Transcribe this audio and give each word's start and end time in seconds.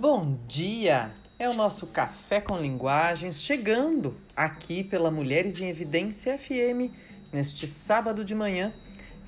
Bom 0.00 0.38
dia! 0.48 1.10
É 1.38 1.46
o 1.46 1.52
nosso 1.52 1.86
Café 1.88 2.40
com 2.40 2.56
Linguagens 2.56 3.42
chegando 3.42 4.16
aqui 4.34 4.82
pela 4.82 5.10
Mulheres 5.10 5.60
em 5.60 5.68
Evidência 5.68 6.38
FM 6.38 6.90
neste 7.30 7.66
sábado 7.66 8.24
de 8.24 8.34
manhã. 8.34 8.72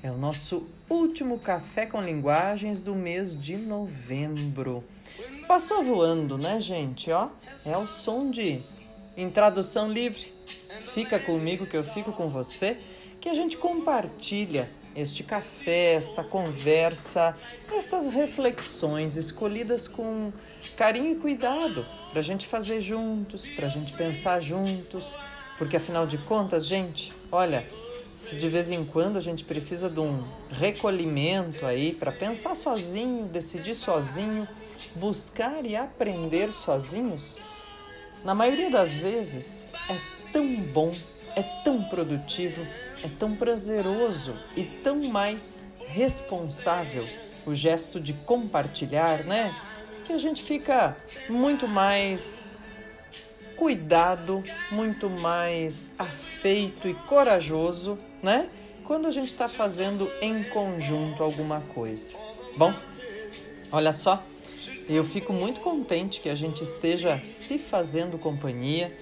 É 0.01 0.09
o 0.09 0.17
nosso 0.17 0.67
último 0.89 1.37
Café 1.37 1.85
com 1.85 2.01
Linguagens 2.01 2.81
do 2.81 2.95
mês 2.95 3.39
de 3.39 3.55
novembro. 3.55 4.83
Passou 5.47 5.83
voando, 5.83 6.39
né, 6.39 6.59
gente? 6.59 7.11
Ó, 7.11 7.29
é 7.67 7.77
o 7.77 7.85
som 7.85 8.31
de 8.31 8.63
em 9.15 9.29
tradução 9.29 9.91
livre. 9.91 10.33
Fica 10.91 11.19
comigo 11.19 11.67
que 11.67 11.77
eu 11.77 11.83
fico 11.83 12.11
com 12.11 12.29
você, 12.29 12.79
que 13.21 13.29
a 13.29 13.35
gente 13.35 13.57
compartilha 13.57 14.67
este 14.95 15.23
café, 15.23 15.93
esta 15.93 16.23
conversa, 16.23 17.35
estas 17.71 18.13
reflexões 18.13 19.17
escolhidas 19.17 19.87
com 19.87 20.31
carinho 20.77 21.11
e 21.11 21.15
cuidado 21.15 21.85
para 22.11 22.19
a 22.19 22.23
gente 22.23 22.47
fazer 22.47 22.81
juntos, 22.81 23.47
para 23.47 23.67
a 23.67 23.69
gente 23.69 23.93
pensar 23.93 24.39
juntos, 24.39 25.17
porque 25.57 25.77
afinal 25.77 26.05
de 26.05 26.17
contas, 26.19 26.65
gente, 26.65 27.11
olha, 27.31 27.67
se 28.15 28.35
de 28.35 28.47
vez 28.47 28.69
em 28.69 28.85
quando 28.85 29.17
a 29.17 29.21
gente 29.21 29.43
precisa 29.43 29.89
de 29.89 29.99
um 29.99 30.23
recolhimento 30.49 31.65
aí 31.65 31.95
para 31.95 32.11
pensar 32.11 32.55
sozinho, 32.55 33.25
decidir 33.25 33.75
sozinho, 33.75 34.47
buscar 34.95 35.65
e 35.65 35.75
aprender 35.75 36.53
sozinhos, 36.53 37.39
na 38.23 38.35
maioria 38.35 38.69
das 38.69 38.97
vezes 38.97 39.67
é 39.89 40.31
tão 40.31 40.55
bom, 40.55 40.93
é 41.35 41.43
tão 41.63 41.83
produtivo 41.83 42.65
é 43.03 43.09
tão 43.19 43.35
prazeroso 43.35 44.33
e 44.55 44.63
tão 44.63 45.03
mais 45.03 45.57
responsável 45.87 47.05
o 47.45 47.53
gesto 47.53 47.99
de 47.99 48.13
compartilhar, 48.13 49.25
né? 49.25 49.53
Que 50.05 50.13
a 50.13 50.17
gente 50.17 50.41
fica 50.41 50.95
muito 51.29 51.67
mais 51.67 52.49
cuidado, 53.57 54.41
muito 54.71 55.09
mais 55.09 55.91
afeito 55.99 56.87
e 56.87 56.93
corajoso, 56.93 57.97
né? 58.21 58.49
Quando 58.85 59.07
a 59.07 59.11
gente 59.11 59.27
está 59.27 59.47
fazendo 59.47 60.09
em 60.21 60.43
conjunto 60.45 61.21
alguma 61.21 61.61
coisa. 61.73 62.15
Bom, 62.55 62.73
olha 63.71 63.91
só, 63.91 64.23
eu 64.87 65.03
fico 65.03 65.33
muito 65.33 65.59
contente 65.59 66.21
que 66.21 66.29
a 66.29 66.35
gente 66.35 66.63
esteja 66.63 67.17
se 67.19 67.57
fazendo 67.57 68.17
companhia 68.17 68.97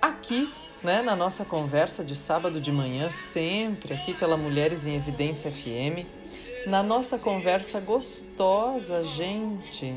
aqui 0.00 0.52
né, 0.86 1.02
na 1.02 1.16
nossa 1.16 1.44
conversa 1.44 2.04
de 2.04 2.14
sábado 2.14 2.60
de 2.60 2.70
manhã, 2.70 3.10
sempre 3.10 3.92
aqui 3.92 4.14
pela 4.14 4.36
Mulheres 4.36 4.86
em 4.86 4.94
Evidência 4.94 5.50
FM, 5.50 6.06
na 6.68 6.80
nossa 6.80 7.18
conversa 7.18 7.80
gostosa, 7.80 9.02
gente, 9.02 9.92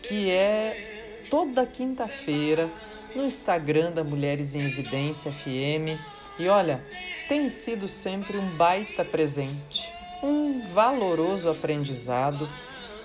que 0.00 0.30
é 0.30 1.24
toda 1.28 1.66
quinta-feira 1.66 2.70
no 3.16 3.24
Instagram 3.24 3.90
da 3.90 4.04
Mulheres 4.04 4.54
em 4.54 4.60
Evidência 4.60 5.32
FM. 5.32 5.98
E 6.38 6.46
olha, 6.46 6.84
tem 7.28 7.50
sido 7.50 7.88
sempre 7.88 8.38
um 8.38 8.48
baita 8.50 9.04
presente, 9.04 9.92
um 10.22 10.64
valoroso 10.68 11.50
aprendizado, 11.50 12.48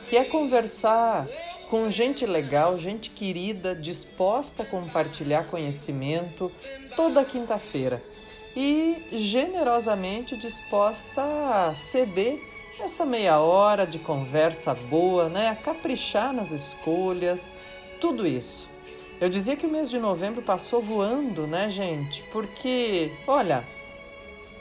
que 0.08 0.16
é 0.16 0.24
conversar 0.24 1.28
com 1.68 1.90
gente 1.90 2.28
legal, 2.28 2.78
gente 2.78 3.10
querida, 3.10 3.74
disposta 3.74 4.62
a 4.62 4.66
compartilhar 4.68 5.46
conhecimento 5.46 6.52
toda 6.96 7.26
quinta-feira 7.26 8.04
e 8.56 9.04
generosamente 9.12 10.38
disposta 10.38 11.22
a 11.22 11.76
ceder 11.76 12.40
essa 12.80 13.06
meia 13.06 13.40
hora 13.40 13.86
de 13.86 14.00
conversa 14.00 14.74
boa, 14.74 15.30
né? 15.30 15.50
A 15.50 15.56
caprichar 15.56 16.34
nas 16.34 16.52
escolhas, 16.52 17.56
tudo 18.00 18.26
isso. 18.26 18.70
Eu 19.22 19.30
dizia 19.30 19.56
que 19.56 19.66
o 19.66 19.70
mês 19.70 19.90
de 19.90 20.00
novembro 20.00 20.42
passou 20.42 20.82
voando, 20.82 21.48
né, 21.48 21.70
gente? 21.70 22.24
Porque, 22.32 23.12
olha, 23.28 23.64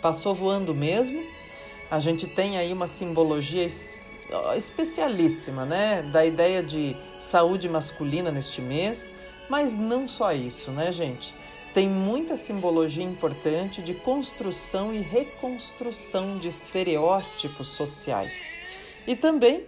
passou 0.00 0.34
voando 0.34 0.74
mesmo. 0.74 1.22
A 1.90 1.98
gente 2.00 2.26
tem 2.26 2.58
aí 2.58 2.72
uma 2.72 2.86
simbologia 2.86 3.66
especialíssima, 4.56 5.64
né? 5.64 6.02
Da 6.12 6.24
ideia 6.24 6.62
de 6.62 6.96
saúde 7.18 7.68
masculina 7.68 8.30
neste 8.30 8.62
mês, 8.62 9.14
mas 9.48 9.76
não 9.76 10.06
só 10.06 10.32
isso, 10.32 10.70
né, 10.70 10.92
gente? 10.92 11.34
Tem 11.74 11.88
muita 11.88 12.36
simbologia 12.36 13.02
importante 13.02 13.80
de 13.80 13.94
construção 13.94 14.92
e 14.92 15.00
reconstrução 15.00 16.36
de 16.36 16.48
estereótipos 16.48 17.68
sociais 17.68 18.58
e 19.06 19.16
também 19.16 19.64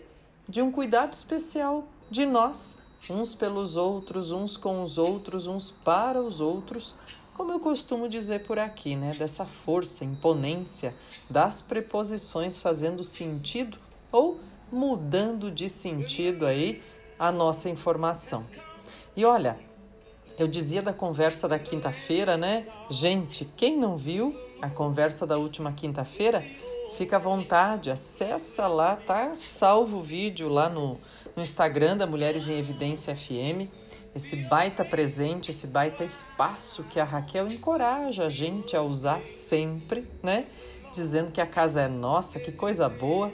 de 0.46 0.60
um 0.60 0.70
cuidado 0.70 1.14
especial 1.14 1.88
de 2.10 2.26
nós, 2.26 2.76
uns 3.08 3.32
pelos 3.32 3.76
outros, 3.76 4.30
uns 4.30 4.58
com 4.58 4.82
os 4.82 4.98
outros, 4.98 5.46
uns 5.46 5.70
para 5.70 6.22
os 6.22 6.40
outros, 6.40 6.94
como 7.32 7.52
eu 7.52 7.58
costumo 7.58 8.06
dizer 8.06 8.46
por 8.46 8.58
aqui, 8.58 8.94
né? 8.94 9.12
Dessa 9.18 9.46
força, 9.46 10.04
imponência 10.04 10.94
das 11.28 11.62
preposições 11.62 12.58
fazendo 12.58 13.02
sentido 13.02 13.78
ou 14.12 14.38
mudando 14.70 15.50
de 15.50 15.70
sentido 15.70 16.44
aí 16.44 16.82
a 17.18 17.32
nossa 17.32 17.70
informação. 17.70 18.46
E 19.16 19.24
olha, 19.24 19.58
eu 20.38 20.48
dizia 20.48 20.82
da 20.82 20.92
conversa 20.92 21.48
da 21.48 21.58
quinta-feira, 21.58 22.36
né? 22.36 22.66
Gente, 22.90 23.44
quem 23.56 23.76
não 23.76 23.96
viu 23.96 24.34
a 24.60 24.68
conversa 24.68 25.26
da 25.26 25.36
última 25.36 25.72
quinta-feira, 25.72 26.44
fica 26.96 27.16
à 27.16 27.18
vontade, 27.18 27.90
acessa 27.90 28.66
lá, 28.66 28.96
tá 28.96 29.32
salvo 29.34 29.98
o 29.98 30.02
vídeo 30.02 30.48
lá 30.48 30.68
no, 30.68 30.98
no 31.36 31.42
Instagram 31.42 31.96
da 31.96 32.06
Mulheres 32.06 32.48
em 32.48 32.58
Evidência 32.58 33.14
FM. 33.14 33.68
Esse 34.14 34.36
baita 34.36 34.84
presente, 34.84 35.50
esse 35.50 35.66
baita 35.66 36.04
espaço 36.04 36.84
que 36.84 37.00
a 37.00 37.04
Raquel 37.04 37.48
encoraja 37.48 38.26
a 38.26 38.28
gente 38.28 38.76
a 38.76 38.82
usar 38.82 39.20
sempre, 39.28 40.08
né? 40.22 40.44
Dizendo 40.92 41.32
que 41.32 41.40
a 41.40 41.46
casa 41.46 41.82
é 41.82 41.88
nossa, 41.88 42.38
que 42.38 42.52
coisa 42.52 42.88
boa. 42.88 43.32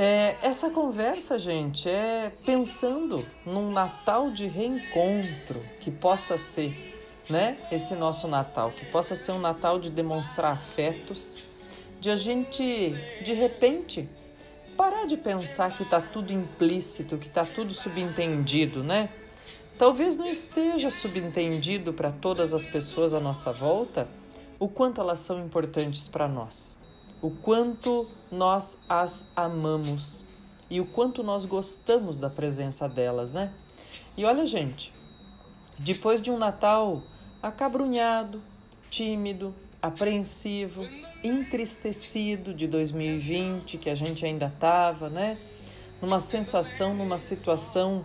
É, 0.00 0.36
essa 0.42 0.70
conversa, 0.70 1.40
gente, 1.40 1.88
é 1.88 2.30
pensando 2.46 3.26
num 3.44 3.72
Natal 3.72 4.30
de 4.30 4.46
reencontro 4.46 5.60
que 5.80 5.90
possa 5.90 6.38
ser, 6.38 6.96
né? 7.28 7.58
Esse 7.72 7.96
nosso 7.96 8.28
Natal, 8.28 8.70
que 8.70 8.86
possa 8.86 9.16
ser 9.16 9.32
um 9.32 9.40
Natal 9.40 9.80
de 9.80 9.90
demonstrar 9.90 10.52
afetos, 10.52 11.46
de 12.00 12.10
a 12.10 12.14
gente, 12.14 12.90
de 13.24 13.32
repente, 13.32 14.08
parar 14.76 15.04
de 15.04 15.16
pensar 15.16 15.76
que 15.76 15.82
está 15.82 16.00
tudo 16.00 16.32
implícito, 16.32 17.18
que 17.18 17.26
está 17.26 17.44
tudo 17.44 17.74
subentendido, 17.74 18.84
né? 18.84 19.08
Talvez 19.76 20.16
não 20.16 20.28
esteja 20.28 20.92
subentendido 20.92 21.92
para 21.92 22.12
todas 22.12 22.54
as 22.54 22.64
pessoas 22.64 23.12
à 23.12 23.18
nossa 23.18 23.50
volta 23.50 24.06
o 24.60 24.68
quanto 24.68 25.00
elas 25.00 25.18
são 25.18 25.44
importantes 25.44 26.06
para 26.06 26.28
nós 26.28 26.86
o 27.20 27.30
quanto 27.30 28.08
nós 28.30 28.80
as 28.88 29.26
amamos 29.34 30.24
e 30.70 30.80
o 30.80 30.86
quanto 30.86 31.22
nós 31.22 31.44
gostamos 31.44 32.18
da 32.18 32.28
presença 32.28 32.88
delas, 32.88 33.32
né? 33.32 33.52
E 34.16 34.24
olha, 34.24 34.44
gente, 34.44 34.92
depois 35.78 36.20
de 36.20 36.30
um 36.30 36.38
Natal 36.38 37.02
acabrunhado, 37.42 38.42
tímido, 38.90 39.54
apreensivo, 39.80 40.84
entristecido 41.22 42.52
de 42.52 42.66
2020, 42.66 43.78
que 43.78 43.88
a 43.88 43.94
gente 43.94 44.24
ainda 44.26 44.46
estava, 44.46 45.08
né? 45.08 45.38
Numa 46.02 46.20
sensação, 46.20 46.94
numa 46.94 47.18
situação 47.18 48.04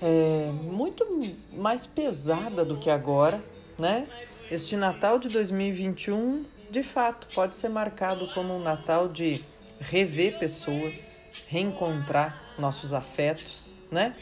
é, 0.00 0.50
muito 0.62 1.06
mais 1.52 1.86
pesada 1.86 2.64
do 2.64 2.76
que 2.76 2.90
agora, 2.90 3.42
né? 3.78 4.08
Este 4.50 4.76
Natal 4.76 5.18
de 5.18 5.28
2021 5.28 6.44
de 6.70 6.82
fato, 6.82 7.28
pode 7.34 7.56
ser 7.56 7.68
marcado 7.68 8.26
como 8.28 8.56
um 8.56 8.60
Natal 8.60 9.08
de 9.08 9.42
rever 9.78 10.38
pessoas, 10.38 11.14
reencontrar 11.48 12.54
nossos 12.58 12.92
afetos, 12.92 13.74
né? 13.90 14.14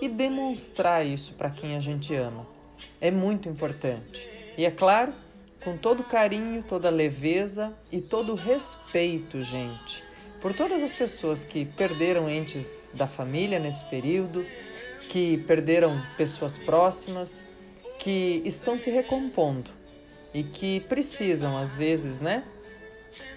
E 0.00 0.08
demonstrar 0.08 1.06
isso 1.06 1.34
para 1.34 1.50
quem 1.50 1.76
a 1.76 1.80
gente 1.80 2.14
ama. 2.14 2.46
É 3.00 3.10
muito 3.10 3.48
importante. 3.48 4.28
E 4.58 4.64
é 4.64 4.70
claro, 4.70 5.14
com 5.62 5.76
todo 5.76 6.02
carinho, 6.02 6.62
toda 6.62 6.90
leveza 6.90 7.72
e 7.90 8.00
todo 8.00 8.34
respeito, 8.34 9.42
gente, 9.42 10.02
por 10.40 10.52
todas 10.52 10.82
as 10.82 10.92
pessoas 10.92 11.44
que 11.44 11.64
perderam 11.64 12.28
entes 12.28 12.88
da 12.94 13.06
família 13.06 13.60
nesse 13.60 13.84
período, 13.84 14.44
que 15.08 15.38
perderam 15.46 16.02
pessoas 16.16 16.58
próximas, 16.58 17.46
que 17.98 18.42
estão 18.44 18.76
se 18.76 18.90
recompondo 18.90 19.81
e 20.34 20.42
que 20.42 20.80
precisam, 20.80 21.56
às 21.56 21.74
vezes, 21.74 22.18
né, 22.18 22.44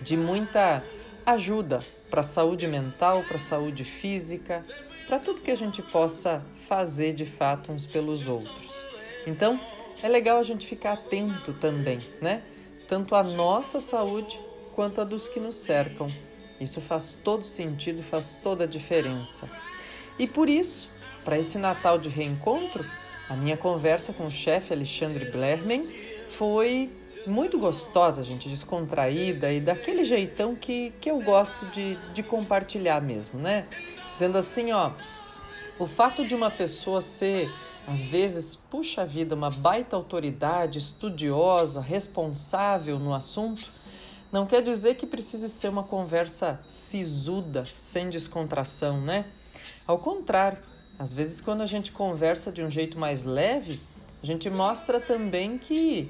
de 0.02 0.16
muita 0.16 0.84
ajuda 1.26 1.82
para 2.10 2.22
a 2.22 2.24
saúde 2.24 2.68
mental, 2.68 3.24
para 3.24 3.38
a 3.38 3.40
saúde 3.40 3.84
física, 3.84 4.66
para 5.08 5.20
tudo 5.20 5.42
que 5.42 5.52
a 5.52 5.56
gente 5.56 5.82
possa 5.82 6.44
fazer 6.68 7.14
de 7.14 7.26
fato 7.26 7.72
uns 7.72 7.86
pelos 7.86 8.28
outros. 8.28 8.88
Então, 9.28 9.60
é 10.02 10.08
legal 10.08 10.40
a 10.40 10.44
gente 10.44 10.66
ficar 10.66 10.94
atento 10.94 11.54
também, 11.54 12.00
né? 12.22 12.44
Tanto 12.88 13.16
à 13.16 13.24
nossa 13.24 13.82
saúde 13.82 14.40
quanto 14.74 15.02
a 15.02 15.04
dos 15.04 15.28
que 15.28 15.40
nos 15.40 15.56
cercam. 15.56 16.08
Isso 16.60 16.80
faz 16.80 17.18
todo 17.24 17.44
sentido, 17.44 18.04
faz 18.04 18.40
toda 18.42 18.64
a 18.64 18.68
diferença. 18.68 19.50
E 20.18 20.28
por 20.28 20.50
isso, 20.50 20.90
para 21.24 21.38
esse 21.38 21.58
Natal 21.58 21.98
de 21.98 22.08
reencontro, 22.08 22.86
a 23.30 23.36
minha 23.36 23.58
conversa 23.58 24.14
com 24.14 24.28
o 24.28 24.32
chefe 24.32 24.74
Alexandre 24.74 25.26
Blerman 25.26 25.84
foi 26.38 26.92
muito 27.28 27.58
gostosa, 27.58 28.24
gente, 28.24 28.50
descontraída 28.50 29.52
e 29.52 29.60
daquele 29.60 30.04
jeitão 30.04 30.56
que, 30.56 30.94
que 31.02 31.10
eu 31.10 31.22
gosto 31.22 31.66
de, 31.68 31.96
de 32.14 32.22
compartilhar 32.22 33.02
mesmo, 33.02 33.40
né? 33.40 33.68
Dizendo 34.14 34.38
assim, 34.38 34.72
ó, 34.72 34.92
o 35.80 35.88
fato 35.88 36.26
de 36.26 36.36
uma 36.36 36.52
pessoa 36.52 37.02
ser, 37.02 37.50
às 37.88 38.06
vezes, 38.06 38.56
puxa 38.56 39.06
vida, 39.06 39.34
uma 39.34 39.50
baita 39.50 39.96
autoridade, 39.96 40.78
estudiosa, 40.78 41.82
responsável 41.82 43.00
no 43.00 43.14
assunto, 43.14 43.72
não 44.32 44.46
quer 44.46 44.62
dizer 44.62 44.96
que 44.96 45.08
precise 45.08 45.50
ser 45.50 45.70
uma 45.70 45.84
conversa 45.84 46.60
sisuda, 46.68 47.64
sem 47.66 48.10
descontração, 48.10 49.00
né? 49.00 49.26
Ao 49.88 49.98
contrário, 49.98 50.60
às 51.00 51.14
vezes, 51.14 51.40
quando 51.40 51.62
a 51.62 51.66
gente 51.66 51.92
conversa 51.92 52.52
de 52.52 52.62
um 52.62 52.70
jeito 52.70 53.00
mais 53.00 53.24
leve, 53.24 53.80
a 54.22 54.26
gente 54.26 54.50
mostra 54.50 55.00
também 55.00 55.58
que 55.58 56.10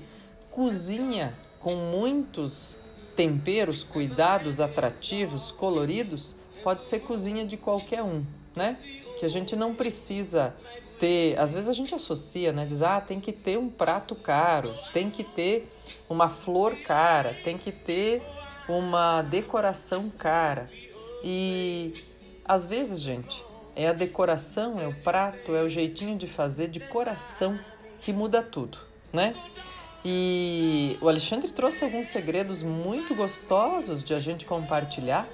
cozinha 0.56 1.38
com 1.60 1.76
muitos 1.76 2.80
temperos, 3.14 3.84
cuidados 3.84 4.62
atrativos, 4.62 5.52
coloridos, 5.52 6.38
pode 6.64 6.82
ser 6.82 7.02
cozinha 7.02 7.46
de 7.46 7.58
qualquer 7.58 8.02
um, 8.02 8.24
né? 8.56 8.78
Que 9.20 9.26
a 9.26 9.28
gente 9.28 9.54
não 9.54 9.76
precisa 9.76 10.56
ter, 10.98 11.38
às 11.38 11.54
vezes 11.54 11.70
a 11.70 11.74
gente 11.74 11.94
associa, 11.94 12.54
né? 12.54 12.66
Diz, 12.66 12.82
ah, 12.82 13.02
tem 13.02 13.20
que 13.20 13.34
ter 13.34 13.60
um 13.60 13.70
prato 13.70 14.16
caro, 14.16 14.74
tem 14.94 15.10
que 15.10 15.26
ter 15.26 15.70
uma 16.10 16.30
flor 16.30 16.78
cara, 16.78 17.36
tem 17.44 17.58
que 17.58 17.74
ter 17.74 18.24
uma 18.70 19.22
decoração 19.24 20.10
cara. 20.10 20.70
E 21.22 21.94
às 22.46 22.66
vezes, 22.66 23.02
gente, 23.02 23.44
é 23.76 23.90
a 23.90 23.94
decoração, 23.94 24.80
é 24.80 24.88
o 24.88 24.94
prato, 24.94 25.54
é 25.54 25.62
o 25.62 25.68
jeitinho 25.68 26.18
de 26.18 26.28
fazer 26.28 26.70
de 26.70 26.80
coração 26.80 27.60
que 28.00 28.14
muda 28.14 28.42
tudo, 28.42 28.78
né? 29.12 29.36
E 30.08 31.00
o 31.02 31.10
Alexandre 31.10 31.50
trouxe 31.50 31.84
alguns 31.84 32.06
segredos 32.06 32.62
muito 32.62 33.16
gostosos 33.16 34.04
de 34.04 34.14
a 34.14 34.20
gente 34.20 34.46
compartilhar 34.46 35.28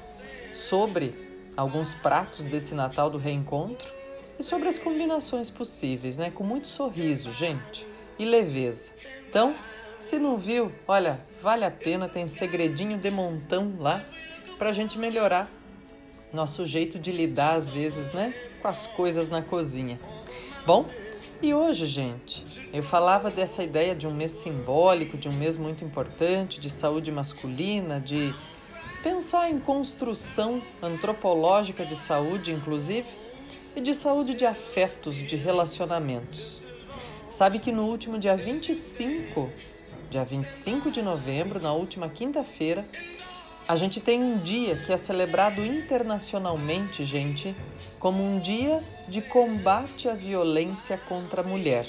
sobre 0.53 1.13
alguns 1.57 1.94
pratos 1.94 2.45
desse 2.45 2.73
Natal 2.73 3.09
do 3.09 3.18
reencontro 3.18 3.91
e 4.39 4.44
sobre 4.44 4.69
as 4.69 4.79
combinações 4.79 5.50
possíveis, 5.50 6.18
né? 6.18 6.31
Com 6.31 6.45
muito 6.45 6.68
sorriso, 6.68 7.33
gente, 7.33 7.85
e 8.18 8.23
leveza. 8.23 8.91
Então, 9.29 9.53
se 10.00 10.18
não 10.18 10.38
viu, 10.38 10.71
olha, 10.88 11.19
vale 11.44 11.65
a 11.65 11.71
pena, 11.71 12.07
tem 12.07 12.25
segredinho 12.29 12.97
de 12.97 13.12
montão 13.12 13.74
lá 13.77 14.01
para 14.57 14.69
a 14.69 14.74
gente 14.74 14.97
melhorar 14.97 15.51
nosso 16.31 16.65
jeito 16.65 16.97
de 16.97 17.12
lidar 17.12 17.56
às 17.56 17.69
vezes, 17.69 18.13
né, 18.13 18.33
com 18.62 18.69
as 18.69 18.88
coisas 18.88 19.27
na 19.27 19.41
cozinha. 19.41 20.00
Bom, 20.65 20.85
e 21.41 21.55
hoje, 21.55 21.88
gente, 21.88 22.69
eu 22.71 22.83
falava 22.83 23.31
dessa 23.31 23.63
ideia 23.63 23.95
de 23.95 24.05
um 24.05 24.13
mês 24.13 24.31
simbólico, 24.31 25.17
de 25.17 25.27
um 25.27 25.33
mês 25.33 25.57
muito 25.57 25.83
importante, 25.83 26.59
de 26.59 26.69
saúde 26.69 27.11
masculina, 27.11 27.99
de 27.99 28.31
pensar 29.01 29.49
em 29.49 29.59
construção 29.59 30.61
antropológica 30.83 31.83
de 31.83 31.95
saúde, 31.95 32.51
inclusive, 32.51 33.07
e 33.75 33.81
de 33.81 33.93
saúde 33.95 34.35
de 34.35 34.45
afetos, 34.45 35.15
de 35.15 35.35
relacionamentos. 35.35 36.61
Sabe 37.31 37.57
que 37.57 37.71
no 37.71 37.85
último 37.85 38.19
dia 38.19 38.35
25, 38.35 39.49
dia 40.11 40.23
25 40.23 40.91
de 40.91 41.01
novembro, 41.01 41.59
na 41.59 41.73
última 41.73 42.07
quinta-feira, 42.07 42.85
a 43.71 43.75
gente 43.77 44.01
tem 44.01 44.21
um 44.21 44.38
dia 44.38 44.75
que 44.75 44.91
é 44.91 44.97
celebrado 44.97 45.65
internacionalmente, 45.65 47.06
gente, 47.06 47.56
como 48.00 48.21
um 48.21 48.38
dia 48.38 48.83
de 49.07 49.21
combate 49.21 50.09
à 50.09 50.13
violência 50.13 50.97
contra 51.07 51.39
a 51.39 51.44
mulher. 51.45 51.88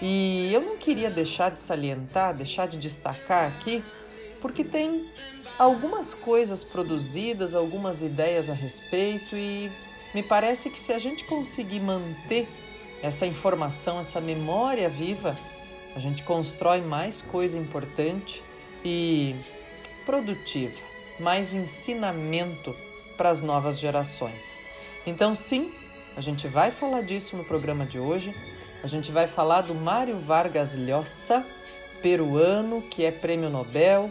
E 0.00 0.48
eu 0.54 0.60
não 0.60 0.76
queria 0.76 1.10
deixar 1.10 1.50
de 1.50 1.58
salientar, 1.58 2.36
deixar 2.36 2.68
de 2.68 2.78
destacar 2.78 3.48
aqui, 3.48 3.82
porque 4.40 4.62
tem 4.62 5.10
algumas 5.58 6.14
coisas 6.14 6.62
produzidas, 6.62 7.52
algumas 7.56 8.00
ideias 8.00 8.48
a 8.48 8.54
respeito 8.54 9.34
e 9.34 9.68
me 10.14 10.22
parece 10.22 10.70
que 10.70 10.78
se 10.78 10.92
a 10.92 11.00
gente 11.00 11.24
conseguir 11.24 11.80
manter 11.80 12.46
essa 13.02 13.26
informação, 13.26 13.98
essa 13.98 14.20
memória 14.20 14.88
viva, 14.88 15.36
a 15.96 15.98
gente 15.98 16.22
constrói 16.22 16.80
mais 16.80 17.20
coisa 17.20 17.58
importante 17.58 18.40
e 18.84 19.34
produtiva, 20.06 20.80
mais 21.20 21.52
ensinamento 21.52 22.74
para 23.16 23.28
as 23.28 23.42
novas 23.42 23.78
gerações. 23.78 24.62
Então, 25.04 25.34
sim, 25.34 25.72
a 26.16 26.20
gente 26.20 26.46
vai 26.46 26.70
falar 26.70 27.02
disso 27.02 27.36
no 27.36 27.44
programa 27.44 27.84
de 27.84 27.98
hoje. 27.98 28.34
A 28.82 28.86
gente 28.86 29.10
vai 29.10 29.26
falar 29.26 29.62
do 29.62 29.74
Mário 29.74 30.18
Vargas 30.18 30.74
Llosa, 30.74 31.44
peruano, 32.00 32.80
que 32.82 33.04
é 33.04 33.10
prêmio 33.10 33.50
Nobel. 33.50 34.10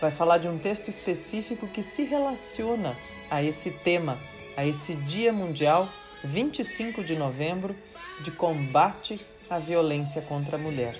Vai 0.00 0.10
falar 0.10 0.38
de 0.38 0.48
um 0.48 0.58
texto 0.58 0.88
específico 0.88 1.66
que 1.66 1.82
se 1.82 2.04
relaciona 2.04 2.96
a 3.30 3.42
esse 3.42 3.70
tema, 3.70 4.18
a 4.56 4.66
esse 4.66 4.94
Dia 4.94 5.32
Mundial, 5.32 5.88
25 6.22 7.02
de 7.02 7.16
novembro, 7.16 7.74
de 8.20 8.30
combate 8.30 9.20
à 9.48 9.58
violência 9.58 10.20
contra 10.22 10.56
a 10.56 10.58
mulher. 10.58 10.96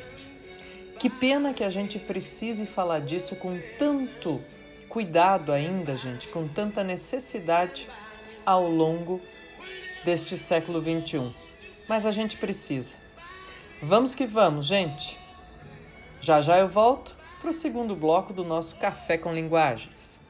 Que 1.02 1.10
pena 1.10 1.52
que 1.52 1.64
a 1.64 1.68
gente 1.68 1.98
precise 1.98 2.64
falar 2.64 3.00
disso 3.00 3.34
com 3.34 3.58
tanto 3.76 4.40
cuidado 4.88 5.50
ainda, 5.50 5.96
gente, 5.96 6.28
com 6.28 6.46
tanta 6.46 6.84
necessidade 6.84 7.88
ao 8.46 8.70
longo 8.70 9.20
deste 10.04 10.36
século 10.36 10.80
21. 10.80 11.34
Mas 11.88 12.06
a 12.06 12.12
gente 12.12 12.36
precisa. 12.36 12.94
Vamos 13.82 14.14
que 14.14 14.28
vamos, 14.28 14.66
gente. 14.66 15.18
Já 16.20 16.40
já 16.40 16.56
eu 16.60 16.68
volto 16.68 17.16
para 17.40 17.50
o 17.50 17.52
segundo 17.52 17.96
bloco 17.96 18.32
do 18.32 18.44
nosso 18.44 18.76
Café 18.76 19.18
com 19.18 19.34
Linguagens. 19.34 20.20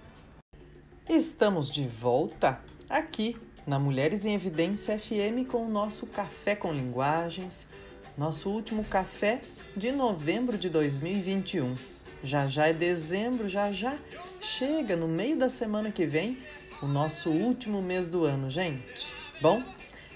Estamos 1.07 1.69
de 1.69 1.87
volta 1.87 2.59
aqui 2.89 3.37
na 3.67 3.79
Mulheres 3.79 4.25
em 4.25 4.33
Evidência 4.33 4.99
FM 4.99 5.47
com 5.51 5.67
o 5.67 5.71
nosso 5.71 6.07
Café 6.07 6.57
com 6.57 6.73
Linguagens, 6.73 7.69
nosso 8.17 8.51
último 8.51 8.85
café 8.85 9.41
de 9.77 9.91
novembro 9.91 10.59
de 10.59 10.69
2021. 10.69 11.75
Já 12.23 12.47
já 12.47 12.69
é 12.69 12.73
dezembro, 12.73 13.49
já 13.49 13.73
já 13.73 13.97
chega 14.41 14.97
no 14.97 15.09
meio 15.09 15.37
da 15.37 15.49
semana 15.49 15.91
que 15.91 16.07
vem 16.07 16.39
o 16.83 16.87
nosso 16.87 17.31
último 17.31 17.83
mês 17.83 18.07
do 18.07 18.25
ano, 18.25 18.51
gente. 18.51 19.15
Bom, 19.41 19.63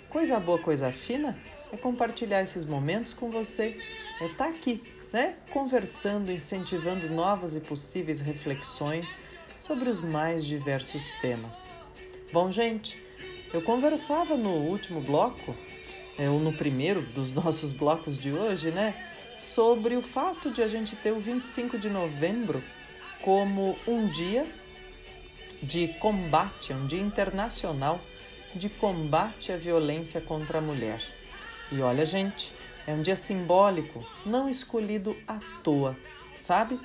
coisa 0.09 0.39
boa, 0.39 0.59
coisa 0.59 0.93
fina 0.93 1.37
é 1.73 1.77
compartilhar 1.77 2.43
esses 2.43 2.65
momentos 2.65 3.13
com 3.13 3.31
você, 3.31 3.79
é 4.21 4.27
estar 4.27 4.45
tá 4.45 4.51
aqui, 4.51 4.83
né? 5.13 5.35
Conversando, 5.53 6.31
incentivando 6.31 7.09
novas 7.11 7.57
e 7.57 7.61
possíveis 7.61 8.21
reflexões 8.21 9.21
sobre 9.61 9.89
os 9.89 10.01
mais 10.01 10.45
diversos 10.45 11.11
temas. 11.21 11.79
Bom, 12.33 12.53
gente, 12.53 13.03
eu 13.53 13.63
conversava 13.63 14.37
no 14.37 14.51
último 14.51 15.01
bloco, 15.01 15.55
é, 16.19 16.27
no 16.27 16.53
primeiro 16.53 17.03
dos 17.03 17.33
nossos 17.35 17.73
blocos 17.73 18.19
de 18.19 18.33
hoje, 18.33 18.71
né? 18.71 18.95
sobre 19.39 19.97
o 19.97 20.03
fato 20.03 20.51
de 20.51 20.63
a 20.63 20.69
gente 20.69 20.97
ter 20.97 21.13
o 21.13 21.21
25 21.21 21.79
de 21.79 21.91
novembro 21.91 22.63
como 23.23 23.77
um 23.87 24.07
dia 24.07 24.47
de 25.63 25.89
combate, 25.89 26.73
um 26.73 26.87
dia 26.87 27.01
internacional 27.01 28.01
de 28.55 28.69
combate 28.69 29.53
à 29.53 29.57
violência 29.57 30.21
contra 30.21 30.59
a 30.59 30.61
mulher. 30.61 31.01
E 31.71 31.81
olha, 31.81 32.07
gente, 32.07 32.53
é 32.87 32.93
um 32.93 33.03
dia 33.03 33.17
simbólico, 33.17 34.05
não 34.25 34.49
escolhido 34.49 35.17
à 35.27 35.39
toa, 35.63 35.97
sabe? 36.37 36.79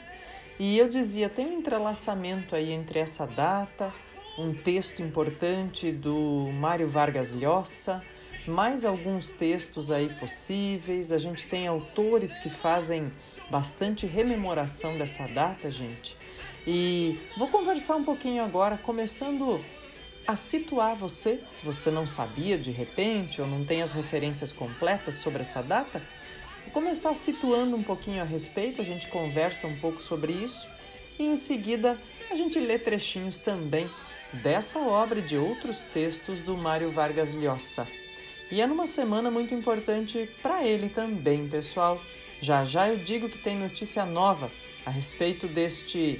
E 0.60 0.78
eu 0.78 0.90
dizia, 0.90 1.30
tem 1.30 1.48
um 1.48 1.60
entrelaçamento 1.60 2.56
aí 2.56 2.72
entre 2.72 3.00
essa 3.00 3.26
data, 3.26 3.94
um 4.38 4.54
texto 4.54 5.02
importante 5.02 5.92
do 5.92 6.50
Mário 6.54 6.88
Vargas 6.88 7.32
Llosa, 7.32 8.02
mais 8.48 8.86
alguns 8.86 9.32
textos 9.32 9.92
aí 9.92 10.10
possíveis. 10.16 11.12
A 11.12 11.18
gente 11.18 11.46
tem 11.46 11.68
autores 11.68 12.38
que 12.38 12.50
fazem 12.50 13.12
bastante 13.50 14.06
rememoração 14.06 14.98
dessa 14.98 15.28
data, 15.28 15.70
gente. 15.70 16.16
E 16.66 17.20
vou 17.38 17.48
conversar 17.48 17.96
um 17.96 18.04
pouquinho 18.04 18.44
agora, 18.44 18.78
começando 18.78 19.60
a 20.28 20.36
situar 20.36 20.96
você, 20.96 21.40
se 21.50 21.66
você 21.66 21.90
não 21.90 22.06
sabia 22.06 22.58
de 22.58 22.72
repente 22.72 23.42
ou 23.42 23.48
não 23.48 23.66
tem 23.66 23.82
as 23.82 23.92
referências 23.92 24.52
completas 24.52 25.16
sobre 25.16 25.42
essa 25.42 25.64
data, 25.64 26.02
vou 26.64 26.72
começar 26.72 27.14
situando 27.16 27.76
um 27.76 27.84
pouquinho 27.84 28.22
a 28.22 28.26
respeito, 28.26 28.82
a 28.82 28.86
gente 28.86 29.08
conversa 29.08 29.66
um 29.66 29.78
pouco 29.80 30.00
sobre 30.00 30.32
isso 30.32 30.68
e 31.18 31.26
em 31.26 31.36
seguida 31.36 31.98
a 32.30 32.36
gente 32.36 32.60
lê 32.60 32.78
trechinhos 32.78 33.40
também 33.40 33.90
dessa 34.34 34.80
obra 34.80 35.20
e 35.20 35.24
de 35.24 35.38
outros 35.38 35.84
textos 35.86 36.42
do 36.42 36.56
Mário 36.56 36.92
Vargas 36.92 37.34
Llosa. 37.34 37.88
E 38.52 38.60
é 38.60 38.68
numa 38.68 38.86
semana 38.86 39.32
muito 39.32 39.54
importante 39.54 40.30
para 40.42 40.66
ele 40.66 40.90
também, 40.90 41.48
pessoal. 41.48 42.02
Já 42.42 42.66
já 42.66 42.90
eu 42.90 42.98
digo 42.98 43.30
que 43.30 43.38
tem 43.38 43.58
notícia 43.58 44.06
nova 44.06 44.52
a 44.86 44.90
respeito 44.90 45.48
deste 45.48 46.20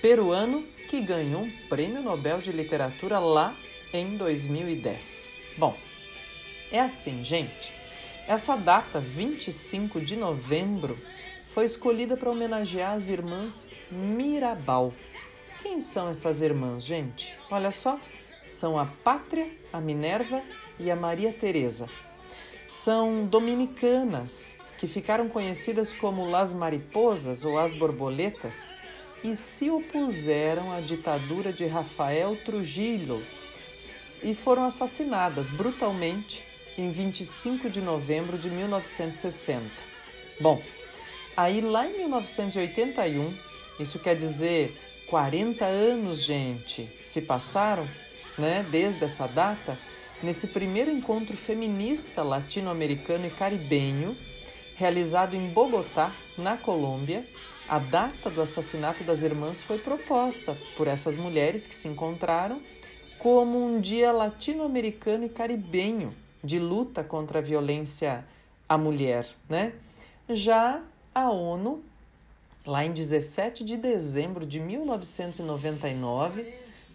peruano 0.00 0.62
que 0.88 1.00
ganhou 1.02 1.42
um 1.42 1.50
prêmio 1.68 2.00
Nobel 2.00 2.40
de 2.40 2.52
Literatura 2.52 3.18
lá 3.18 3.54
em 3.92 4.16
2010. 4.16 5.30
Bom, 5.58 5.76
É 6.70 6.80
assim, 6.80 7.22
gente. 7.24 7.72
Essa 8.26 8.54
data, 8.56 9.00
25 9.00 10.00
de 10.00 10.16
novembro, 10.16 10.98
foi 11.54 11.64
escolhida 11.64 12.16
para 12.16 12.30
homenagear 12.30 12.92
as 12.92 13.08
irmãs 13.08 13.68
Mirabal. 13.90 14.92
Quem 15.62 15.80
são 15.80 16.08
essas 16.10 16.40
irmãs, 16.40 16.84
gente? 16.84 17.34
Olha 17.50 17.72
só, 17.72 17.98
são 18.48 18.78
a 18.78 18.86
Pátria, 18.86 19.48
a 19.72 19.80
Minerva 19.80 20.42
e 20.80 20.90
a 20.90 20.96
Maria 20.96 21.32
Teresa. 21.32 21.88
São 22.66 23.24
dominicanas 23.26 24.54
que 24.78 24.86
ficaram 24.86 25.28
conhecidas 25.28 25.92
como 25.92 26.28
Las 26.28 26.52
Mariposas 26.52 27.44
ou 27.44 27.58
as 27.58 27.74
Borboletas 27.74 28.72
e 29.22 29.34
se 29.34 29.70
opuseram 29.70 30.72
à 30.72 30.80
ditadura 30.80 31.52
de 31.52 31.66
Rafael 31.66 32.36
Trujillo 32.36 33.22
e 34.22 34.34
foram 34.34 34.64
assassinadas 34.64 35.50
brutalmente 35.50 36.44
em 36.76 36.90
25 36.90 37.68
de 37.68 37.80
novembro 37.80 38.38
de 38.38 38.48
1960. 38.48 39.64
Bom, 40.40 40.62
aí 41.36 41.60
lá 41.60 41.86
em 41.86 41.98
1981, 41.98 43.34
isso 43.80 43.98
quer 43.98 44.14
dizer 44.14 44.76
40 45.08 45.64
anos, 45.64 46.22
gente, 46.22 46.88
se 47.02 47.22
passaram, 47.22 47.88
né, 48.38 48.64
desde 48.70 49.04
essa 49.04 49.26
data, 49.26 49.76
nesse 50.22 50.48
primeiro 50.48 50.90
encontro 50.90 51.36
feminista 51.36 52.22
latino-americano 52.22 53.26
e 53.26 53.30
caribenho, 53.30 54.16
realizado 54.76 55.34
em 55.34 55.48
Bogotá, 55.48 56.12
na 56.36 56.56
Colômbia, 56.56 57.24
a 57.68 57.78
data 57.78 58.30
do 58.30 58.40
assassinato 58.40 59.04
das 59.04 59.20
irmãs 59.20 59.60
foi 59.60 59.78
proposta 59.78 60.56
por 60.76 60.86
essas 60.86 61.16
mulheres 61.16 61.66
que 61.66 61.74
se 61.74 61.88
encontraram 61.88 62.62
como 63.18 63.62
um 63.62 63.80
dia 63.80 64.12
latino-americano 64.12 65.26
e 65.26 65.28
caribenho 65.28 66.14
de 66.42 66.58
luta 66.58 67.02
contra 67.02 67.40
a 67.40 67.42
violência 67.42 68.24
à 68.68 68.78
mulher, 68.78 69.26
né? 69.48 69.72
Já 70.28 70.80
a 71.14 71.30
ONU, 71.30 71.82
lá 72.64 72.84
em 72.84 72.92
17 72.92 73.64
de 73.64 73.76
dezembro 73.76 74.46
de 74.46 74.60
1999, 74.60 76.46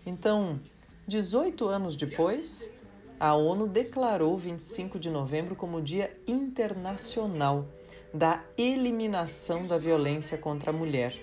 então 0.05 0.59
18 1.07 1.67
anos 1.67 1.95
depois, 1.97 2.71
a 3.19 3.35
ONU 3.35 3.67
declarou 3.67 4.37
25 4.37 4.97
de 4.97 5.09
novembro 5.09 5.55
como 5.55 5.81
Dia 5.81 6.15
Internacional 6.25 7.67
da 8.13 8.41
Eliminação 8.57 9.65
da 9.65 9.77
Violência 9.77 10.37
contra 10.37 10.71
a 10.71 10.73
Mulher, 10.73 11.13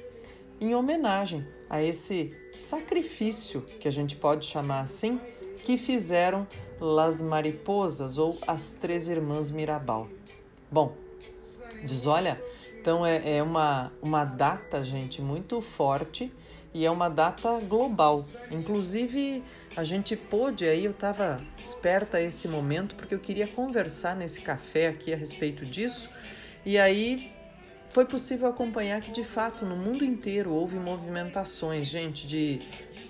em 0.61 0.75
homenagem 0.75 1.47
a 1.69 1.83
esse 1.83 2.37
sacrifício, 2.59 3.63
que 3.63 3.89
a 3.89 3.91
gente 3.91 4.17
pode 4.17 4.45
chamar 4.45 4.81
assim, 4.81 5.19
que 5.65 5.79
fizeram 5.79 6.47
Las 6.79 7.23
Mariposas 7.23 8.19
ou 8.19 8.37
as 8.47 8.73
Três 8.73 9.09
Irmãs 9.09 9.51
Mirabal. 9.51 10.09
Bom, 10.71 10.95
diz: 11.85 12.07
olha, 12.07 12.43
então 12.79 13.07
é, 13.07 13.37
é 13.37 13.43
uma, 13.43 13.93
uma 14.03 14.25
data, 14.25 14.85
gente, 14.85 15.23
muito 15.23 15.61
forte 15.61 16.31
e 16.73 16.85
é 16.85 16.91
uma 16.91 17.09
data 17.09 17.59
global. 17.61 18.25
Inclusive, 18.51 19.43
a 19.77 19.85
gente 19.85 20.17
pôde 20.17 20.65
aí, 20.65 20.85
eu 20.85 20.91
estava 20.91 21.41
esperta 21.59 22.19
a 22.19 22.23
esse 22.23 22.49
momento 22.49 22.97
porque 22.97 23.15
eu 23.15 23.21
queria 23.21 23.47
conversar 23.47 24.17
nesse 24.17 24.41
café 24.41 24.89
aqui 24.89 25.13
a 25.13 25.17
respeito 25.17 25.65
disso. 25.65 26.11
E 26.67 26.77
aí 26.77 27.33
foi 27.91 28.05
possível 28.05 28.49
acompanhar 28.49 29.01
que 29.01 29.13
de 29.13 29.23
fato 29.23 29.65
no 29.65 29.77
mundo 29.77 30.05
inteiro 30.05 30.51
houve 30.51 30.77
movimentações, 30.77 31.87
gente, 31.87 32.27
de 32.27 32.61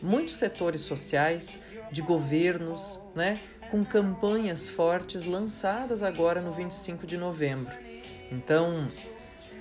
muitos 0.02 0.36
setores 0.36 0.82
sociais, 0.82 1.60
de 1.90 2.02
governos, 2.02 3.00
né, 3.14 3.40
com 3.70 3.84
campanhas 3.84 4.68
fortes 4.68 5.24
lançadas 5.24 6.02
agora 6.02 6.40
no 6.40 6.52
25 6.52 7.06
de 7.06 7.16
novembro. 7.16 7.72
Então, 8.30 8.86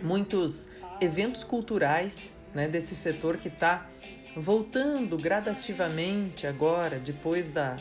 muitos 0.02 0.70
eventos 1.02 1.44
culturais 1.44 2.36
né, 2.54 2.68
desse 2.68 2.96
setor 2.96 3.38
que 3.38 3.48
está 3.48 3.88
voltando 4.36 5.18
gradativamente 5.18 6.48
agora, 6.48 7.00
depois 7.00 7.50
da, 7.50 7.78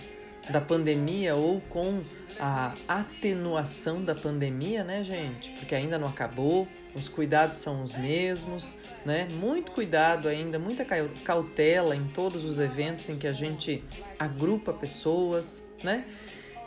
da 0.51 0.61
pandemia 0.61 1.35
ou 1.35 1.61
com 1.63 2.03
a 2.39 2.75
atenuação 2.87 4.03
da 4.03 4.15
pandemia, 4.15 4.85
né, 4.85 5.03
gente? 5.03 5.51
Porque 5.53 5.75
ainda 5.75 5.99
não 5.99 6.09
acabou, 6.09 6.67
os 6.95 7.09
cuidados 7.09 7.59
são 7.59 7.83
os 7.83 7.95
mesmos, 7.95 8.77
né? 9.05 9.29
Muito 9.31 9.73
cuidado 9.73 10.29
ainda, 10.29 10.59
muita 10.59 10.85
cautela 11.25 11.95
em 11.95 12.09
todos 12.09 12.45
os 12.45 12.59
eventos 12.59 13.09
em 13.09 13.19
que 13.19 13.27
a 13.27 13.33
gente 13.33 13.85
agrupa 14.19 14.73
pessoas, 14.73 15.67
né? 15.83 16.05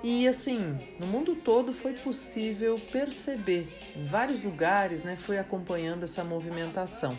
E 0.03 0.27
assim, 0.27 0.79
no 1.00 1.05
mundo 1.05 1.35
todo 1.35 1.73
foi 1.73 1.93
possível 1.93 2.79
perceber, 2.91 3.67
em 3.95 4.03
vários 4.05 4.41
lugares, 4.41 5.03
né, 5.03 5.15
foi 5.15 5.38
acompanhando 5.38 6.03
essa 6.03 6.23
movimentação. 6.23 7.15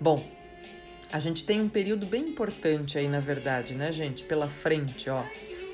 Bom, 0.00 0.24
a 1.14 1.20
gente 1.20 1.44
tem 1.44 1.60
um 1.60 1.68
período 1.68 2.06
bem 2.06 2.30
importante 2.30 2.98
aí, 2.98 3.06
na 3.06 3.20
verdade, 3.20 3.72
né, 3.72 3.92
gente, 3.92 4.24
pela 4.24 4.48
frente, 4.48 5.08
ó, 5.08 5.22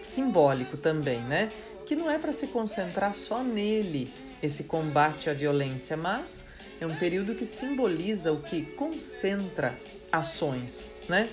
simbólico 0.03 0.77
também, 0.77 1.19
né? 1.23 1.51
Que 1.87 1.97
não 1.97 2.11
é 2.11 2.19
para 2.19 2.31
se 2.31 2.49
concentrar 2.49 3.15
só 3.15 3.43
nele, 3.43 4.13
esse 4.43 4.65
combate 4.65 5.31
à 5.31 5.33
violência, 5.33 5.97
mas 5.97 6.47
é 6.79 6.87
um 6.87 6.95
período 6.95 7.35
que 7.35 7.47
simboliza 7.47 8.31
o 8.31 8.43
que 8.43 8.61
concentra 8.61 9.79
ações, 10.13 10.91
né? 11.09 11.27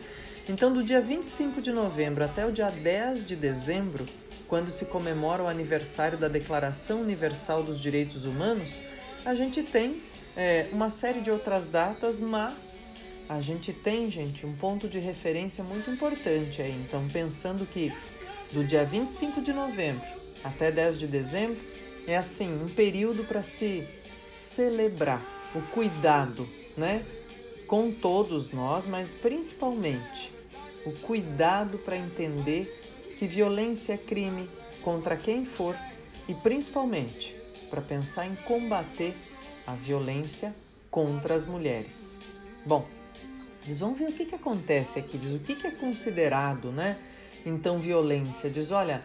Então, 0.47 0.71
do 0.71 0.81
dia 0.81 1.01
25 1.01 1.61
de 1.61 1.73
novembro 1.73 2.23
até 2.23 2.45
o 2.45 2.51
dia 2.53 2.69
10 2.69 3.25
de 3.25 3.35
dezembro, 3.35 4.05
quando 4.47 4.71
se 4.71 4.85
comemora 4.85 5.43
o 5.43 5.47
aniversário 5.47 6.17
da 6.17 6.29
Declaração 6.29 7.01
Universal 7.01 7.61
dos 7.61 7.77
Direitos 7.77 8.23
Humanos, 8.23 8.81
a 9.25 9.33
gente 9.33 9.61
tem 9.63 10.01
é, 10.33 10.69
uma 10.71 10.89
série 10.89 11.19
de 11.19 11.29
outras 11.29 11.67
datas, 11.67 12.21
mas 12.21 12.95
a 13.29 13.41
gente 13.41 13.73
tem, 13.73 14.09
gente, 14.09 14.45
um 14.45 14.55
ponto 14.55 14.87
de 14.87 14.99
referência 14.99 15.63
muito 15.63 15.89
importante 15.91 16.61
aí. 16.61 16.71
Então, 16.71 17.07
pensando 17.09 17.65
que 17.65 17.93
do 18.51 18.63
dia 18.63 18.85
25 18.85 19.41
de 19.41 19.51
novembro 19.51 20.05
até 20.43 20.71
10 20.71 20.97
de 20.97 21.07
dezembro 21.07 21.57
é 22.07 22.15
assim, 22.15 22.63
um 22.63 22.69
período 22.69 23.25
para 23.25 23.43
se 23.43 23.85
celebrar 24.33 25.21
o 25.53 25.61
cuidado, 25.73 26.47
né? 26.75 27.05
Com 27.67 27.91
todos 27.91 28.51
nós, 28.51 28.87
mas 28.87 29.13
principalmente 29.13 30.31
o 30.85 30.91
cuidado 30.93 31.77
para 31.79 31.97
entender 31.97 32.83
que 33.17 33.27
violência 33.27 33.93
é 33.93 33.97
crime 33.97 34.47
contra 34.81 35.17
quem 35.17 35.43
for 35.43 35.75
e 36.29 36.33
principalmente 36.33 37.35
para 37.69 37.81
pensar 37.81 38.25
em 38.25 38.35
combater 38.35 39.13
a 39.65 39.73
violência 39.73 40.55
contra 40.89 41.35
as 41.35 41.45
mulheres. 41.45 42.17
Bom, 42.65 42.87
eles 43.67 43.81
vão 43.81 43.93
ver 43.93 44.09
o 44.09 44.13
que, 44.13 44.25
que 44.25 44.35
acontece 44.35 44.97
aqui, 44.97 45.17
diz 45.17 45.33
o 45.33 45.39
que, 45.39 45.53
que 45.53 45.67
é 45.67 45.71
considerado, 45.71 46.71
né? 46.71 46.97
Então, 47.45 47.77
violência. 47.77 48.49
Diz, 48.49 48.71
olha, 48.71 49.03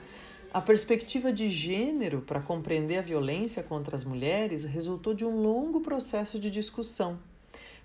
a 0.54 0.60
perspectiva 0.60 1.32
de 1.32 1.48
gênero 1.48 2.20
para 2.20 2.40
compreender 2.40 2.98
a 2.98 3.02
violência 3.02 3.62
contra 3.62 3.96
as 3.96 4.04
mulheres 4.04 4.64
resultou 4.64 5.14
de 5.14 5.24
um 5.24 5.40
longo 5.42 5.80
processo 5.80 6.38
de 6.38 6.50
discussão 6.50 7.18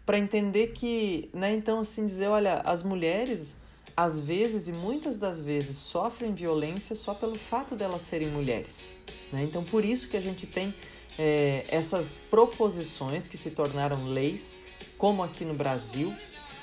para 0.05 0.17
entender 0.17 0.67
que, 0.67 1.29
né, 1.33 1.53
então 1.53 1.79
assim 1.79 2.05
dizer, 2.05 2.27
olha, 2.27 2.61
as 2.65 2.83
mulheres 2.83 3.57
às 3.95 4.19
vezes 4.19 4.67
e 4.67 4.71
muitas 4.71 5.17
das 5.17 5.41
vezes 5.41 5.77
sofrem 5.77 6.33
violência 6.33 6.95
só 6.95 7.13
pelo 7.13 7.35
fato 7.35 7.75
delas 7.75 8.03
serem 8.03 8.29
mulheres. 8.29 8.93
Né? 9.33 9.43
Então 9.43 9.63
por 9.63 9.83
isso 9.83 10.07
que 10.07 10.15
a 10.15 10.21
gente 10.21 10.45
tem 10.45 10.73
é, 11.17 11.65
essas 11.69 12.19
proposições 12.29 13.27
que 13.27 13.37
se 13.37 13.51
tornaram 13.51 14.07
leis, 14.07 14.59
como 14.97 15.23
aqui 15.23 15.43
no 15.43 15.53
Brasil 15.53 16.13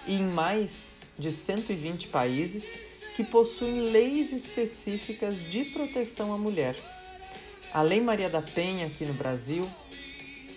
e 0.06 0.14
em 0.14 0.24
mais 0.24 1.00
de 1.18 1.30
120 1.30 2.08
países 2.08 3.04
que 3.16 3.22
possuem 3.22 3.90
leis 3.90 4.32
específicas 4.32 5.38
de 5.38 5.64
proteção 5.66 6.32
à 6.32 6.38
mulher. 6.38 6.76
A 7.72 7.82
Lei 7.82 8.00
Maria 8.00 8.28
da 8.28 8.42
Penha 8.42 8.86
aqui 8.86 9.04
no 9.04 9.14
Brasil, 9.14 9.68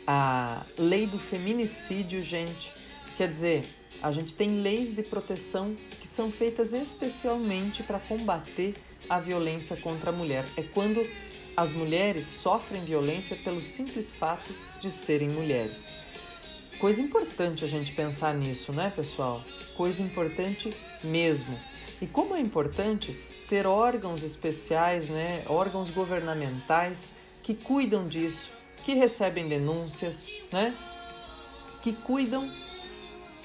a 0.06 0.64
Lei 0.78 1.06
do 1.06 1.20
Feminicídio, 1.20 2.22
gente, 2.22 2.74
quer 3.18 3.30
dizer, 3.30 3.64
a 4.02 4.12
gente 4.12 4.36
tem 4.36 4.62
leis 4.62 4.92
de 4.92 5.04
proteção 5.04 5.76
que 6.00 6.08
são 6.08 6.32
feitas 6.32 6.74
especialmente 6.74 7.84
para 7.84 8.00
combater 8.00 8.76
a 9.10 9.20
violência 9.20 9.76
contra 9.78 10.10
a 10.10 10.14
mulher. 10.14 10.46
É 10.56 10.62
quando 10.62 11.08
as 11.56 11.72
mulheres 11.72 12.26
sofrem 12.28 12.84
violência 12.84 13.36
pelo 13.36 13.62
simples 13.62 14.12
fato 14.12 14.54
de 14.80 14.92
serem 14.92 15.30
mulheres. 15.30 15.96
Coisa 16.80 17.02
importante 17.02 17.66
a 17.66 17.68
gente 17.68 17.92
pensar 17.92 18.36
nisso, 18.36 18.72
né, 18.72 18.94
pessoal? 18.96 19.44
Coisa 19.76 20.04
importante 20.04 20.72
mesmo. 21.04 21.58
E 22.00 22.06
como 22.06 22.36
é 22.36 22.40
importante 22.40 23.14
ter 23.50 23.66
órgãos 23.66 24.22
especiais, 24.22 25.10
né, 25.10 25.44
órgãos 25.48 25.90
governamentais 25.90 27.14
que 27.42 27.56
cuidam 27.56 28.06
disso, 28.06 28.50
que 28.86 28.94
recebem 28.94 29.48
denúncias, 29.48 30.30
né, 30.52 30.76
que 31.82 31.94
cuidam 31.94 32.48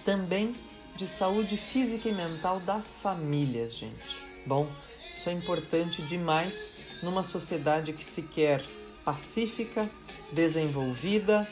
também 0.04 0.54
de 0.96 1.08
saúde 1.08 1.56
física 1.56 2.10
e 2.10 2.12
mental 2.12 2.60
das 2.60 2.96
famílias, 2.96 3.76
gente. 3.76 4.18
Bom, 4.44 4.68
Isso 5.12 5.28
é 5.28 5.32
importante 5.32 6.02
demais 6.02 6.72
numa 7.02 7.22
sociedade 7.22 7.92
que 7.92 8.04
se 8.04 8.22
quer 8.22 8.64
pacífica, 9.04 9.88
desenvolvida 10.32 11.46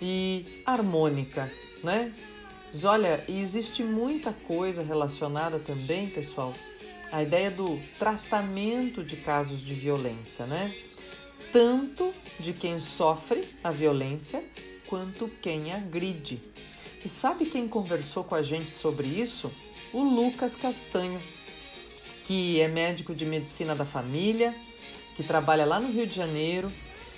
e 0.00 0.62
harmônica, 0.64 1.50
né? 1.82 2.12
Mas 2.72 2.84
olha, 2.84 3.24
existe 3.28 3.82
muita 3.82 4.32
coisa 4.32 4.82
relacionada 4.82 5.58
também, 5.58 6.10
pessoal, 6.10 6.52
à 7.10 7.22
ideia 7.22 7.50
do 7.50 7.80
tratamento 7.98 9.02
de 9.02 9.16
casos 9.16 9.64
de 9.64 9.72
violência, 9.72 10.44
né? 10.46 10.74
Tanto 11.52 12.12
de 12.38 12.52
quem 12.52 12.78
sofre 12.78 13.48
a 13.64 13.70
violência 13.70 14.44
quanto 14.88 15.28
quem 15.40 15.72
agride. 15.72 16.40
E 17.04 17.08
sabe 17.08 17.46
quem 17.46 17.66
conversou 17.66 18.24
com 18.24 18.34
a 18.34 18.42
gente 18.42 18.70
sobre 18.70 19.06
isso? 19.06 19.50
O 19.92 20.02
Lucas 20.02 20.56
Castanho, 20.56 21.20
que 22.26 22.60
é 22.60 22.68
médico 22.68 23.14
de 23.14 23.24
medicina 23.24 23.74
da 23.74 23.86
família, 23.86 24.54
que 25.16 25.22
trabalha 25.22 25.64
lá 25.64 25.80
no 25.80 25.90
Rio 25.90 26.06
de 26.06 26.14
Janeiro 26.14 26.70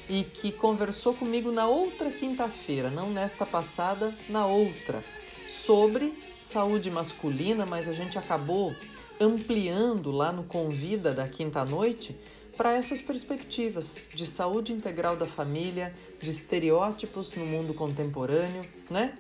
e 0.08 0.24
que 0.24 0.50
conversou 0.50 1.14
comigo 1.14 1.52
na 1.52 1.66
outra 1.66 2.10
quinta-feira, 2.10 2.90
não 2.90 3.10
nesta 3.10 3.44
passada, 3.44 4.14
na 4.28 4.46
outra, 4.46 5.04
sobre 5.48 6.12
saúde 6.40 6.90
masculina, 6.90 7.66
mas 7.66 7.88
a 7.88 7.92
gente 7.92 8.18
acabou 8.18 8.74
ampliando 9.20 10.10
lá 10.10 10.32
no 10.32 10.44
Convida 10.44 11.12
da 11.12 11.28
quinta-noite 11.28 12.16
para 12.56 12.72
essas 12.72 13.02
perspectivas 13.02 13.98
de 14.14 14.26
saúde 14.26 14.72
integral 14.72 15.16
da 15.16 15.26
família, 15.26 15.94
de 16.20 16.30
estereótipos 16.30 17.34
no 17.34 17.46
mundo 17.46 17.74
contemporâneo, 17.74 18.64
né? 18.90 19.14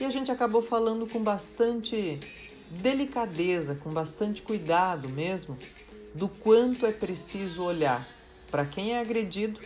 E 0.00 0.04
a 0.04 0.10
gente 0.10 0.30
acabou 0.30 0.62
falando 0.62 1.06
com 1.06 1.20
bastante 1.20 2.18
delicadeza, 2.70 3.76
com 3.76 3.90
bastante 3.90 4.42
cuidado 4.42 5.08
mesmo, 5.08 5.56
do 6.14 6.28
quanto 6.28 6.86
é 6.86 6.92
preciso 6.92 7.62
olhar 7.62 8.06
para 8.50 8.64
quem 8.64 8.92
é 8.92 9.00
agredido 9.00 9.58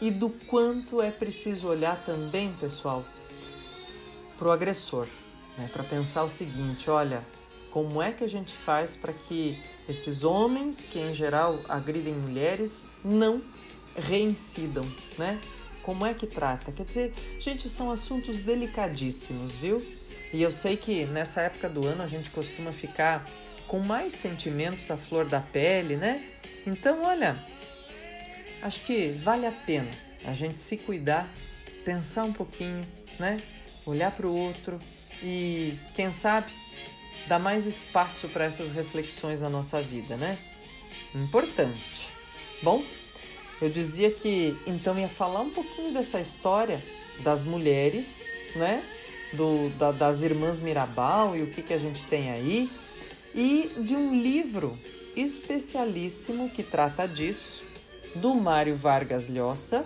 e 0.00 0.10
do 0.10 0.30
quanto 0.48 1.00
é 1.00 1.10
preciso 1.10 1.68
olhar 1.68 2.02
também, 2.04 2.52
pessoal, 2.60 3.04
para 4.38 4.48
o 4.48 4.50
agressor, 4.50 5.06
né? 5.56 5.68
para 5.72 5.84
pensar 5.84 6.22
o 6.22 6.28
seguinte: 6.28 6.90
olha, 6.90 7.22
como 7.70 8.00
é 8.00 8.12
que 8.12 8.22
a 8.22 8.28
gente 8.28 8.52
faz 8.52 8.96
para 8.96 9.12
que 9.12 9.58
esses 9.88 10.24
homens, 10.24 10.86
que 10.90 10.98
em 10.98 11.14
geral 11.14 11.58
agridem 11.68 12.14
mulheres, 12.14 12.86
não 13.04 13.42
reincidam, 13.96 14.84
né? 15.18 15.40
Como 15.82 16.06
é 16.06 16.14
que 16.14 16.26
trata? 16.26 16.72
Quer 16.72 16.84
dizer, 16.84 17.14
gente, 17.38 17.68
são 17.68 17.90
assuntos 17.90 18.38
delicadíssimos, 18.38 19.56
viu? 19.56 19.76
E 20.32 20.40
eu 20.40 20.50
sei 20.50 20.76
que 20.76 21.04
nessa 21.04 21.42
época 21.42 21.68
do 21.68 21.86
ano 21.86 22.02
a 22.02 22.06
gente 22.06 22.30
costuma 22.30 22.72
ficar 22.72 23.28
com 23.68 23.80
mais 23.80 24.14
sentimentos 24.14 24.90
à 24.90 24.96
flor 24.96 25.26
da 25.26 25.40
pele, 25.40 25.96
né? 25.96 26.24
Então, 26.66 27.04
olha, 27.04 27.38
acho 28.64 28.80
que 28.80 29.08
vale 29.22 29.46
a 29.46 29.52
pena 29.52 29.90
a 30.24 30.32
gente 30.32 30.58
se 30.58 30.78
cuidar, 30.78 31.30
pensar 31.84 32.24
um 32.24 32.32
pouquinho, 32.32 32.80
né? 33.20 33.40
Olhar 33.86 34.10
para 34.10 34.26
o 34.26 34.34
outro 34.34 34.80
e, 35.22 35.74
quem 35.94 36.10
sabe, 36.10 36.50
dar 37.26 37.38
mais 37.38 37.66
espaço 37.66 38.28
para 38.30 38.46
essas 38.46 38.72
reflexões 38.72 39.40
na 39.40 39.50
nossa 39.50 39.82
vida, 39.82 40.16
né? 40.16 40.38
Importante. 41.14 42.08
Bom, 42.62 42.82
eu 43.60 43.68
dizia 43.68 44.10
que 44.10 44.56
então 44.66 44.98
ia 44.98 45.08
falar 45.08 45.42
um 45.42 45.50
pouquinho 45.50 45.92
dessa 45.92 46.18
história 46.18 46.82
das 47.20 47.44
mulheres, 47.44 48.26
né? 48.56 48.82
Do, 49.34 49.68
da, 49.78 49.92
das 49.92 50.22
irmãs 50.22 50.58
Mirabal 50.58 51.36
e 51.36 51.42
o 51.42 51.48
que, 51.48 51.60
que 51.60 51.74
a 51.74 51.78
gente 51.78 52.04
tem 52.04 52.30
aí, 52.30 52.70
e 53.34 53.70
de 53.78 53.94
um 53.94 54.18
livro 54.18 54.78
especialíssimo 55.16 56.48
que 56.50 56.62
trata 56.62 57.06
disso, 57.06 57.73
do 58.14 58.34
Mário 58.34 58.76
Vargas 58.76 59.28
Llosa, 59.28 59.84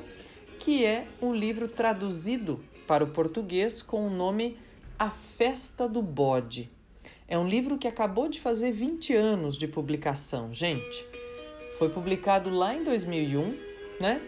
que 0.59 0.85
é 0.85 1.05
um 1.23 1.35
livro 1.35 1.69
traduzido 1.69 2.61
para 2.87 3.05
o 3.05 3.09
português 3.09 3.83
com 3.83 4.07
o 4.07 4.11
nome 4.11 4.57
A 4.99 5.11
Festa 5.11 5.89
do 5.89 6.03
Bode. 6.03 6.71
É 7.27 7.39
um 7.39 7.47
livro 7.47 7.79
que 7.79 7.89
acabou 7.89 8.29
de 8.29 8.41
fazer 8.41 8.73
20 8.73 9.15
anos 9.15 9.57
de 9.57 9.69
publicação, 9.69 10.53
gente. 10.53 11.07
Foi 11.79 11.89
publicado 11.89 12.51
lá 12.51 12.75
em 12.75 12.83
2001 12.83 13.69
né? 14.01 14.21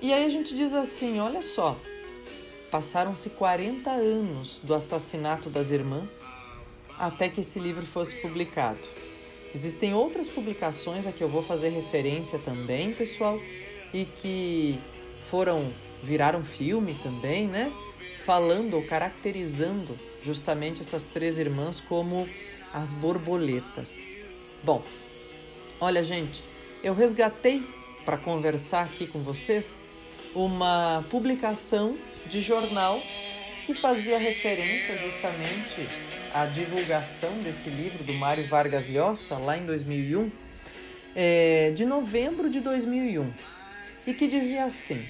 E 0.00 0.12
aí 0.12 0.24
a 0.24 0.28
gente 0.28 0.54
diz 0.54 0.72
assim: 0.74 1.18
olha 1.18 1.42
só, 1.42 1.76
passaram-se 2.70 3.30
40 3.30 3.90
anos 3.90 4.60
do 4.62 4.74
assassinato 4.74 5.48
das 5.48 5.70
irmãs 5.70 6.28
até 6.98 7.28
que 7.28 7.40
esse 7.40 7.58
livro 7.58 7.86
fosse 7.86 8.16
publicado. 8.16 8.78
Existem 9.54 9.92
outras 9.92 10.28
publicações 10.28 11.06
a 11.06 11.12
que 11.12 11.22
eu 11.22 11.28
vou 11.28 11.42
fazer 11.42 11.68
referência 11.68 12.38
também, 12.38 12.92
pessoal, 12.92 13.38
e 13.92 14.04
que 14.04 14.78
foram 15.28 15.70
viraram 16.02 16.44
filme 16.44 16.94
também, 17.02 17.46
né? 17.46 17.72
Falando 18.24 18.74
ou 18.74 18.82
caracterizando 18.84 19.96
justamente 20.24 20.80
essas 20.80 21.04
três 21.04 21.38
irmãs 21.38 21.80
como 21.80 22.28
as 22.72 22.94
borboletas. 22.94 24.16
Bom, 24.62 24.82
olha, 25.80 26.02
gente, 26.02 26.42
eu 26.82 26.94
resgatei 26.94 27.62
para 28.04 28.16
conversar 28.16 28.84
aqui 28.84 29.06
com 29.06 29.18
vocês 29.18 29.84
uma 30.34 31.04
publicação 31.10 31.96
de 32.26 32.40
jornal 32.40 33.00
que 33.66 33.74
fazia 33.74 34.18
referência 34.18 34.96
justamente 34.96 35.86
à 36.34 36.46
divulgação 36.46 37.38
desse 37.40 37.68
livro 37.68 38.02
do 38.04 38.12
Mário 38.14 38.46
Vargas 38.48 38.88
Llosa, 38.88 39.36
lá 39.36 39.56
em 39.56 39.66
2001, 39.66 40.30
é, 41.14 41.72
de 41.72 41.84
novembro 41.84 42.48
de 42.48 42.60
2001, 42.60 43.30
e 44.06 44.14
que 44.14 44.26
dizia 44.26 44.64
assim: 44.64 45.06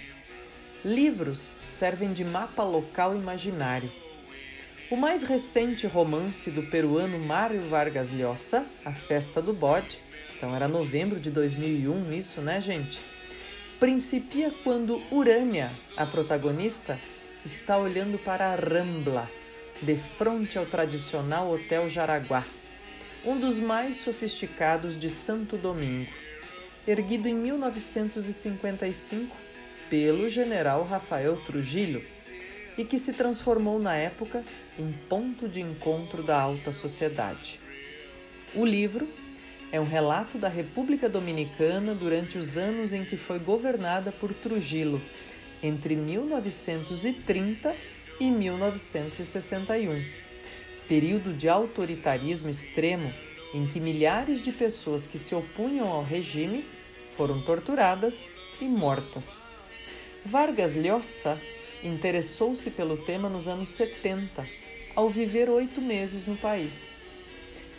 Livros 0.84 1.52
servem 1.60 2.12
de 2.12 2.24
mapa 2.24 2.64
local 2.64 3.14
imaginário. 3.14 3.90
O 4.90 4.96
mais 4.96 5.22
recente 5.22 5.86
romance 5.86 6.50
do 6.50 6.64
peruano 6.64 7.18
Mário 7.18 7.62
Vargas 7.62 8.10
Llosa, 8.10 8.66
A 8.84 8.92
Festa 8.92 9.40
do 9.40 9.52
Bode, 9.52 10.00
então 10.36 10.54
era 10.54 10.66
novembro 10.66 11.20
de 11.20 11.30
2001 11.30 12.12
isso, 12.12 12.40
né, 12.40 12.60
gente? 12.60 13.00
Principia 13.78 14.52
quando 14.64 15.00
Urânia, 15.10 15.70
a 15.96 16.04
protagonista, 16.04 16.98
está 17.44 17.78
olhando 17.78 18.18
para 18.18 18.52
a 18.52 18.54
Rambla, 18.54 19.28
de 19.82 19.96
frente 19.96 20.56
ao 20.56 20.64
tradicional 20.64 21.50
Hotel 21.50 21.88
Jaraguá, 21.88 22.46
um 23.24 23.38
dos 23.38 23.58
mais 23.58 23.96
sofisticados 23.96 24.96
de 24.96 25.10
Santo 25.10 25.56
Domingo, 25.56 26.10
erguido 26.86 27.28
em 27.28 27.34
1955 27.34 29.36
pelo 29.90 30.30
general 30.30 30.84
Rafael 30.84 31.36
Trujillo 31.44 32.00
e 32.78 32.84
que 32.84 32.98
se 32.98 33.12
transformou 33.12 33.80
na 33.80 33.96
época 33.96 34.44
em 34.78 34.92
ponto 35.08 35.48
de 35.48 35.60
encontro 35.60 36.22
da 36.22 36.40
alta 36.40 36.70
sociedade. 36.70 37.60
O 38.54 38.64
livro 38.64 39.08
é 39.72 39.80
um 39.80 39.84
relato 39.84 40.38
da 40.38 40.48
República 40.48 41.08
Dominicana 41.08 41.92
durante 41.92 42.38
os 42.38 42.56
anos 42.56 42.92
em 42.92 43.04
que 43.04 43.16
foi 43.16 43.40
governada 43.40 44.12
por 44.12 44.32
Trujillo, 44.32 45.02
entre 45.60 45.96
1930 45.96 47.74
e 48.22 48.30
1961. 48.30 50.04
Período 50.86 51.32
de 51.32 51.48
autoritarismo 51.48 52.48
extremo 52.48 53.12
em 53.52 53.66
que 53.66 53.80
milhares 53.80 54.40
de 54.40 54.52
pessoas 54.52 55.08
que 55.08 55.18
se 55.18 55.34
opunham 55.34 55.88
ao 55.88 56.04
regime 56.04 56.64
foram 57.16 57.42
torturadas 57.42 58.30
e 58.60 58.64
mortas. 58.64 59.48
Vargas 60.24 60.74
Llosa 60.74 61.36
interessou-se 61.82 62.70
pelo 62.70 62.96
tema 62.96 63.28
nos 63.28 63.48
anos 63.48 63.70
70, 63.70 64.46
ao 64.94 65.10
viver 65.10 65.50
oito 65.50 65.80
meses 65.80 66.24
no 66.24 66.36
país. 66.36 66.96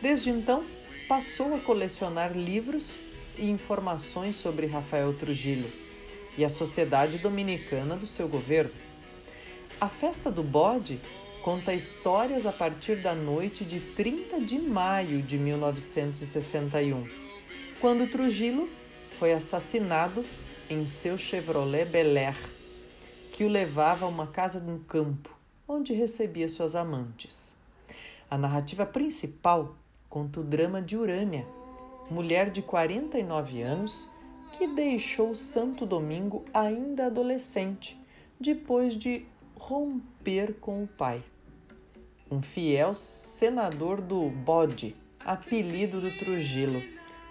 Desde 0.02 0.30
então, 0.30 0.66
passou 1.08 1.56
a 1.56 1.60
colecionar 1.60 2.38
livros 2.38 3.00
e 3.38 3.50
informações 3.50 4.36
sobre 4.36 4.68
Rafael 4.68 5.14
Trujillo 5.14 5.70
e 6.38 6.44
a 6.44 6.50
sociedade 6.50 7.18
dominicana 7.18 7.96
do 7.96 8.06
seu 8.06 8.28
governo. 8.28 8.83
A 9.80 9.90
festa 9.90 10.32
do 10.32 10.44
bode 10.44 11.00
conta 11.44 11.74
histórias 11.74 12.46
a 12.46 12.52
partir 12.52 13.02
da 13.02 13.14
noite 13.14 13.66
de 13.66 13.80
30 13.80 14.40
de 14.40 14.58
maio 14.60 15.22
de 15.22 15.38
1961, 15.38 17.06
quando 17.82 18.08
Trujillo 18.08 18.70
foi 19.12 19.34
assassinado 19.34 20.24
em 20.70 20.86
seu 20.86 21.18
Chevrolet 21.18 21.86
Bel 21.86 22.18
Air, 22.18 22.38
que 23.34 23.44
o 23.44 23.50
levava 23.50 24.06
a 24.06 24.10
uma 24.10 24.28
casa 24.28 24.60
no 24.60 24.80
campo, 24.80 25.36
onde 25.68 25.92
recebia 25.92 26.48
suas 26.48 26.76
amantes. 26.76 27.58
A 28.32 28.38
narrativa 28.38 28.86
principal 28.86 29.76
conta 30.10 30.40
o 30.40 30.44
drama 30.44 30.82
de 30.82 30.96
Urânia, 30.96 31.46
mulher 32.10 32.50
de 32.50 32.62
49 32.62 33.62
anos 33.62 34.10
que 34.58 34.68
deixou 34.68 35.36
Santo 35.36 35.86
Domingo 35.86 36.46
ainda 36.54 37.08
adolescente, 37.08 38.00
depois 38.40 38.96
de 38.96 39.26
romper 39.64 40.56
com 40.60 40.84
o 40.84 40.88
pai. 40.88 41.24
Um 42.30 42.42
fiel 42.42 42.94
senador 42.94 44.02
do 44.02 44.30
Bode, 44.30 44.96
apelido 45.20 46.02
do 46.02 46.12
Trujillo, 46.18 46.82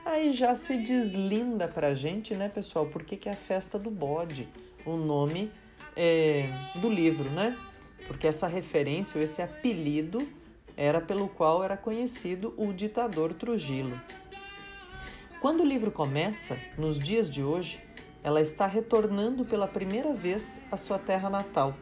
Aí 0.05 0.33
já 0.33 0.53
se 0.55 0.79
deslinda 0.79 1.68
pra 1.68 1.95
gente, 1.95 2.35
né, 2.35 2.49
pessoal? 2.49 2.87
Por 2.87 3.05
que, 3.05 3.16
que 3.16 3.29
é 3.29 3.33
a 3.33 3.37
festa 3.37 3.79
do 3.79 3.88
bode? 3.88 4.49
O 4.85 4.97
nome 4.97 5.49
é, 5.95 6.51
do 6.81 6.90
livro, 6.90 7.31
né? 7.31 7.57
Porque 8.09 8.27
essa 8.27 8.49
referência, 8.49 9.16
ou 9.16 9.23
esse 9.23 9.40
apelido, 9.40 10.27
era 10.77 11.01
pelo 11.01 11.29
qual 11.29 11.62
era 11.62 11.77
conhecido 11.77 12.53
o 12.57 12.73
ditador 12.73 13.33
Trujillo. 13.33 14.01
Quando 15.40 15.61
o 15.61 15.64
livro 15.64 15.92
começa, 15.92 16.59
nos 16.77 16.99
dias 16.99 17.31
de 17.31 17.45
hoje, 17.45 17.81
ela 18.25 18.40
está 18.40 18.66
retornando 18.66 19.45
pela 19.45 19.68
primeira 19.68 20.12
vez 20.12 20.62
à 20.71 20.77
sua 20.77 20.99
terra 20.99 21.31
natal, 21.31 21.77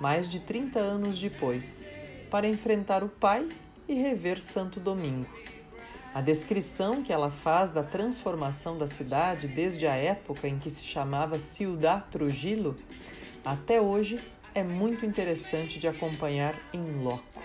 mais 0.00 0.28
de 0.28 0.40
30 0.40 0.78
anos 0.78 1.18
depois, 1.18 1.86
para 2.30 2.48
enfrentar 2.48 3.02
o 3.04 3.08
pai 3.08 3.48
e 3.88 3.94
rever 3.94 4.40
Santo 4.40 4.80
Domingo. 4.80 5.28
A 6.14 6.20
descrição 6.20 7.02
que 7.02 7.12
ela 7.12 7.30
faz 7.30 7.70
da 7.70 7.82
transformação 7.82 8.76
da 8.76 8.86
cidade 8.86 9.48
desde 9.48 9.86
a 9.86 9.94
época 9.94 10.46
em 10.46 10.58
que 10.58 10.68
se 10.68 10.84
chamava 10.84 11.38
Ciudad 11.38 12.02
Trujillo 12.10 12.76
até 13.44 13.80
hoje 13.80 14.20
é 14.54 14.62
muito 14.62 15.06
interessante 15.06 15.78
de 15.78 15.88
acompanhar 15.88 16.54
em 16.72 17.02
loco. 17.02 17.42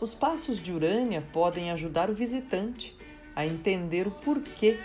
Os 0.00 0.14
passos 0.14 0.62
de 0.62 0.72
Urânia 0.72 1.22
podem 1.32 1.70
ajudar 1.70 2.08
o 2.08 2.14
visitante 2.14 2.96
a 3.34 3.44
entender 3.44 4.06
o 4.06 4.10
porquê 4.10 4.78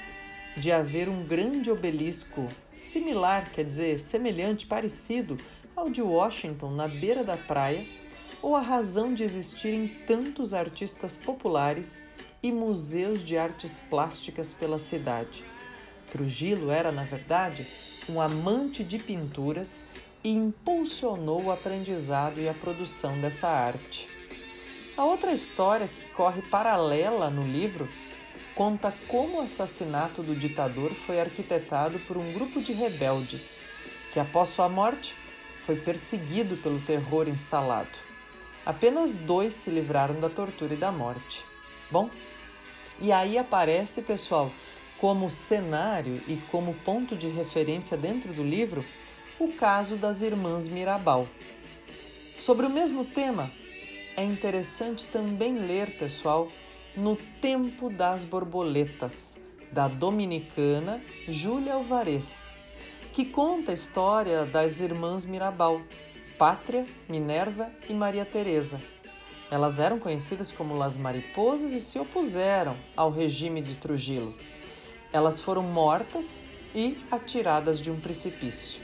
de 0.58 0.71
haver 0.71 1.08
um 1.08 1.24
grande 1.24 1.69
obelisco 1.69 2.47
similar, 2.74 3.50
quer 3.52 3.63
dizer, 3.63 4.00
semelhante, 4.00 4.65
parecido 4.65 5.38
ao 5.82 5.89
de 5.89 6.02
Washington 6.02 6.70
na 6.76 6.88
beira 6.88 7.24
da 7.24 7.36
praia, 7.36 7.88
ou 8.39 8.56
a 8.56 8.62
razão 8.62 9.15
de 9.15 9.24
existirem 9.24 9.88
tantos 10.06 10.54
artistas 10.54 11.17
populares 11.17 12.04
e 12.44 12.52
museus 12.52 13.26
de 13.26 13.36
artes 13.36 13.82
plásticas 13.89 14.54
pela 14.54 14.78
cidade. 14.78 15.44
Trujillo 16.12 16.70
era, 16.70 16.91
na 16.91 17.04
verdade, 17.04 17.67
um 18.08 18.22
amante 18.22 18.84
de 18.84 19.00
pinturas 19.00 19.86
e 20.24 20.30
impulsionou 20.30 21.46
o 21.46 21.52
aprendizado 21.52 22.39
e 22.39 22.48
a 22.48 22.54
produção 22.54 23.20
dessa 23.20 23.48
arte. 23.48 24.08
A 24.96 25.04
outra 25.04 25.32
história 25.32 25.88
que 25.88 26.13
corre 26.13 26.44
paralela 26.44 27.32
no 27.32 27.44
livro 27.44 27.89
conta 28.54 28.94
como 29.08 29.38
o 29.38 29.41
assassinato 29.41 30.22
do 30.22 30.36
ditador 30.36 30.91
foi 30.91 31.20
arquitetado 31.20 31.98
por 32.02 32.17
um 32.17 32.34
grupo 32.34 32.62
de 32.62 32.72
rebeldes 32.72 33.63
que, 34.13 34.20
após 34.20 34.50
sua 34.50 34.70
morte, 34.70 35.15
foi 35.65 35.76
perseguido 35.76 36.58
pelo 36.58 36.80
terror 36.82 37.28
instalado. 37.28 37.89
Apenas 38.65 39.15
dois 39.15 39.54
se 39.56 39.69
livraram 39.69 40.19
da 40.19 40.30
tortura 40.30 40.74
e 40.74 40.78
da 40.78 40.91
morte. 40.91 41.43
Bom, 41.89 42.10
e 43.00 43.12
aí 43.12 43.38
aparece, 43.38 44.02
pessoal, 44.02 44.52
como 45.00 45.32
cenário 45.32 46.21
e 46.28 46.38
como 46.52 46.76
ponto 46.86 47.15
de 47.15 47.28
referência 47.28 47.97
dentro 47.97 48.32
do 48.34 48.43
livro, 48.43 48.86
o 49.39 49.52
caso 49.54 49.95
das 49.95 50.21
irmãs 50.21 50.67
Mirabal. 50.67 51.28
Sobre 52.38 52.67
o 52.67 52.69
mesmo 52.69 53.04
tema, 53.04 53.52
é 54.15 54.24
interessante 54.24 55.06
também 55.06 55.58
ler, 55.58 55.97
pessoal, 55.97 56.47
no 56.95 57.15
Tempo 57.41 57.89
das 57.89 58.24
Borboletas, 58.26 59.39
da 59.71 59.88
dominicana 59.88 61.02
Júlia 61.28 61.74
Alvarez, 61.74 62.47
que 63.13 63.26
conta 63.26 63.71
a 63.71 63.74
história 63.74 64.45
das 64.45 64.80
irmãs 64.80 65.26
Mirabal, 65.26 65.82
Pátria, 66.38 66.86
Minerva 67.10 67.69
e 67.89 67.93
Maria 67.93 68.26
Teresa. 68.26 68.80
Elas 69.50 69.80
eram 69.80 70.00
conhecidas 70.00 70.50
como 70.52 70.78
Las 70.78 70.97
Mariposas 70.97 71.74
e 71.74 71.82
se 71.82 72.00
opuseram 72.00 72.76
ao 72.95 73.12
regime 73.12 73.62
de 73.62 73.76
Trujillo. 73.76 74.34
Elas 75.12 75.41
foram 75.41 75.63
mortas 75.63 76.47
e 76.74 76.97
atiradas 77.12 77.80
de 77.80 77.91
um 77.91 78.00
precipício. 78.00 78.82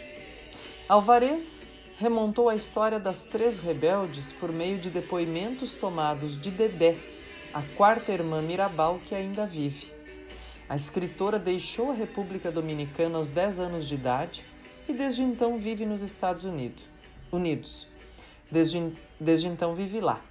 Alvarez 0.89 1.61
remontou 1.97 2.49
a 2.49 2.55
história 2.55 2.99
das 2.99 3.23
três 3.23 3.59
rebeldes 3.59 4.33
por 4.33 4.51
meio 4.51 4.77
de 4.77 4.89
depoimentos 4.89 5.71
tomados 5.71 6.39
de 6.39 6.51
Dedé, 6.51 6.95
a 7.53 7.61
quarta 7.77 8.11
irmã 8.11 8.41
Mirabal 8.41 8.99
que 9.07 9.15
ainda 9.15 9.47
vive. 9.47 9.96
A 10.69 10.75
escritora 10.75 11.39
deixou 11.39 11.91
a 11.91 11.93
República 11.93 12.51
Dominicana 12.51 13.17
aos 13.17 13.29
10 13.29 13.59
anos 13.59 13.87
de 13.87 13.95
idade 13.95 14.43
e 14.87 14.93
desde 14.93 15.23
então 15.23 15.57
vive 15.57 15.85
nos 15.85 16.01
Estados 16.01 16.43
Unidos. 16.43 17.87
Desde, 18.51 18.91
desde 19.19 19.47
então 19.47 19.73
vive 19.73 20.01
lá. 20.01 20.21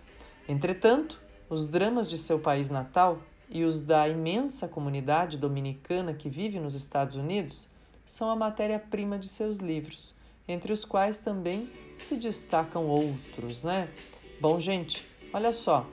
Entretanto, 0.48 1.20
os 1.48 1.68
dramas 1.68 2.08
de 2.08 2.18
seu 2.18 2.38
país 2.38 2.68
natal 2.68 3.20
e 3.48 3.64
os 3.64 3.80
da 3.80 4.08
imensa 4.08 4.68
comunidade 4.68 5.38
dominicana 5.38 6.12
que 6.12 6.28
vive 6.28 6.58
nos 6.58 6.74
Estados 6.74 7.16
Unidos 7.16 7.68
são 8.04 8.30
a 8.30 8.36
matéria-prima 8.36 9.18
de 9.18 9.28
seus 9.28 9.58
livros, 9.58 10.14
entre 10.46 10.72
os 10.72 10.84
quais 10.84 11.18
também 11.18 11.68
se 11.96 12.16
destacam 12.16 12.86
outros, 12.86 13.62
né? 13.62 13.88
Bom, 14.40 14.60
gente, 14.60 15.06
olha 15.32 15.52
só, 15.52 15.86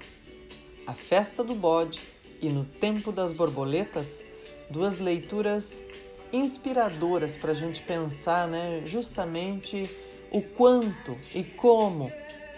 a 0.86 0.94
Festa 0.94 1.44
do 1.44 1.56
Bode 1.56 2.02
e 2.42 2.50
No 2.50 2.66
Tempo 2.66 3.12
das 3.12 3.32
Borboletas, 3.32 4.26
duas 4.74 4.98
leituras 4.98 5.84
inspiradoras 6.34 7.38
para 7.38 7.52
a 7.52 7.54
gente 7.54 7.84
pensar 7.84 8.48
né, 8.48 8.82
justamente 8.86 9.88
o 10.32 10.42
quanto 10.42 11.16
e 11.34 11.44
como 11.44 12.12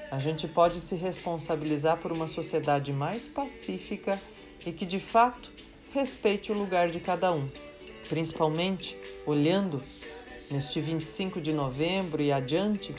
a 0.09 0.17
gente 0.17 0.47
pode 0.47 0.79
se 0.79 0.95
responsabilizar 0.95 1.97
por 1.97 2.13
uma 2.13 2.29
sociedade 2.29 2.93
mais 2.93 3.27
pacífica 3.27 4.17
e 4.65 4.71
que 4.71 4.85
de 4.85 4.97
fato 4.97 5.51
respeite 5.93 6.53
o 6.53 6.55
lugar 6.55 6.89
de 6.89 7.01
cada 7.01 7.33
um, 7.33 7.49
principalmente 8.07 8.97
olhando 9.25 9.83
neste 10.49 10.79
25 10.79 11.41
de 11.41 11.51
novembro 11.51 12.21
e 12.21 12.31
adiante 12.31 12.95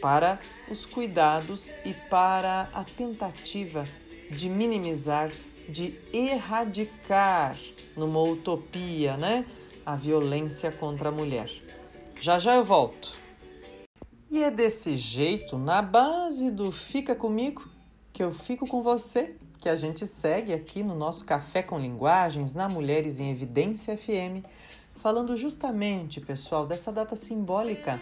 para 0.00 0.38
os 0.70 0.86
cuidados 0.86 1.74
e 1.84 1.92
para 2.08 2.68
a 2.72 2.84
tentativa 2.84 3.84
de 4.30 4.48
minimizar, 4.48 5.32
de 5.72 5.98
erradicar 6.12 7.58
numa 7.96 8.22
utopia, 8.22 9.16
né? 9.16 9.44
A 9.84 9.96
violência 9.96 10.70
contra 10.70 11.08
a 11.08 11.12
mulher. 11.12 11.50
Já 12.20 12.38
já 12.38 12.54
eu 12.54 12.64
volto. 12.64 13.12
E 14.30 14.42
é 14.44 14.50
desse 14.50 14.96
jeito, 14.96 15.58
na 15.58 15.82
base 15.82 16.50
do 16.50 16.70
Fica 16.70 17.14
Comigo, 17.14 17.68
que 18.12 18.22
eu 18.22 18.32
fico 18.32 18.66
com 18.66 18.82
você, 18.82 19.34
que 19.58 19.68
a 19.68 19.74
gente 19.74 20.06
segue 20.06 20.52
aqui 20.52 20.82
no 20.82 20.94
nosso 20.94 21.24
Café 21.24 21.62
com 21.62 21.78
Linguagens, 21.78 22.54
na 22.54 22.68
Mulheres 22.68 23.18
em 23.18 23.30
Evidência 23.30 23.96
FM, 23.96 24.44
falando 25.02 25.36
justamente, 25.36 26.20
pessoal, 26.20 26.66
dessa 26.66 26.92
data 26.92 27.16
simbólica 27.16 27.98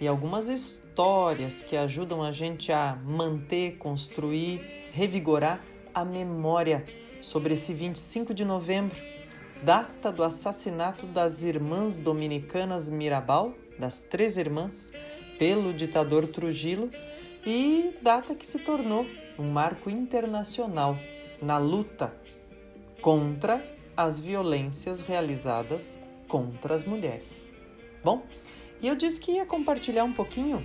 e 0.00 0.06
algumas 0.06 0.48
histórias 0.48 1.62
que 1.62 1.76
ajudam 1.76 2.22
a 2.22 2.30
gente 2.30 2.70
a 2.70 2.98
manter, 3.04 3.78
construir 3.78 4.76
revigorar 4.96 5.60
a 5.96 6.04
memória 6.04 6.84
sobre 7.22 7.54
esse 7.54 7.72
25 7.72 8.34
de 8.34 8.44
novembro, 8.44 9.00
data 9.62 10.12
do 10.12 10.22
assassinato 10.22 11.06
das 11.06 11.42
irmãs 11.42 11.96
dominicanas 11.96 12.90
Mirabal, 12.90 13.54
das 13.78 14.02
três 14.02 14.36
irmãs, 14.36 14.92
pelo 15.38 15.72
ditador 15.72 16.26
Trujillo, 16.26 16.90
e 17.46 17.94
data 18.02 18.34
que 18.34 18.46
se 18.46 18.58
tornou 18.58 19.06
um 19.38 19.50
marco 19.50 19.88
internacional 19.88 20.98
na 21.40 21.56
luta 21.56 22.14
contra 23.00 23.64
as 23.96 24.20
violências 24.20 25.00
realizadas 25.00 25.98
contra 26.28 26.74
as 26.74 26.84
mulheres. 26.84 27.54
Bom, 28.04 28.22
e 28.82 28.86
eu 28.86 28.94
disse 28.94 29.18
que 29.18 29.32
ia 29.32 29.46
compartilhar 29.46 30.04
um 30.04 30.12
pouquinho 30.12 30.62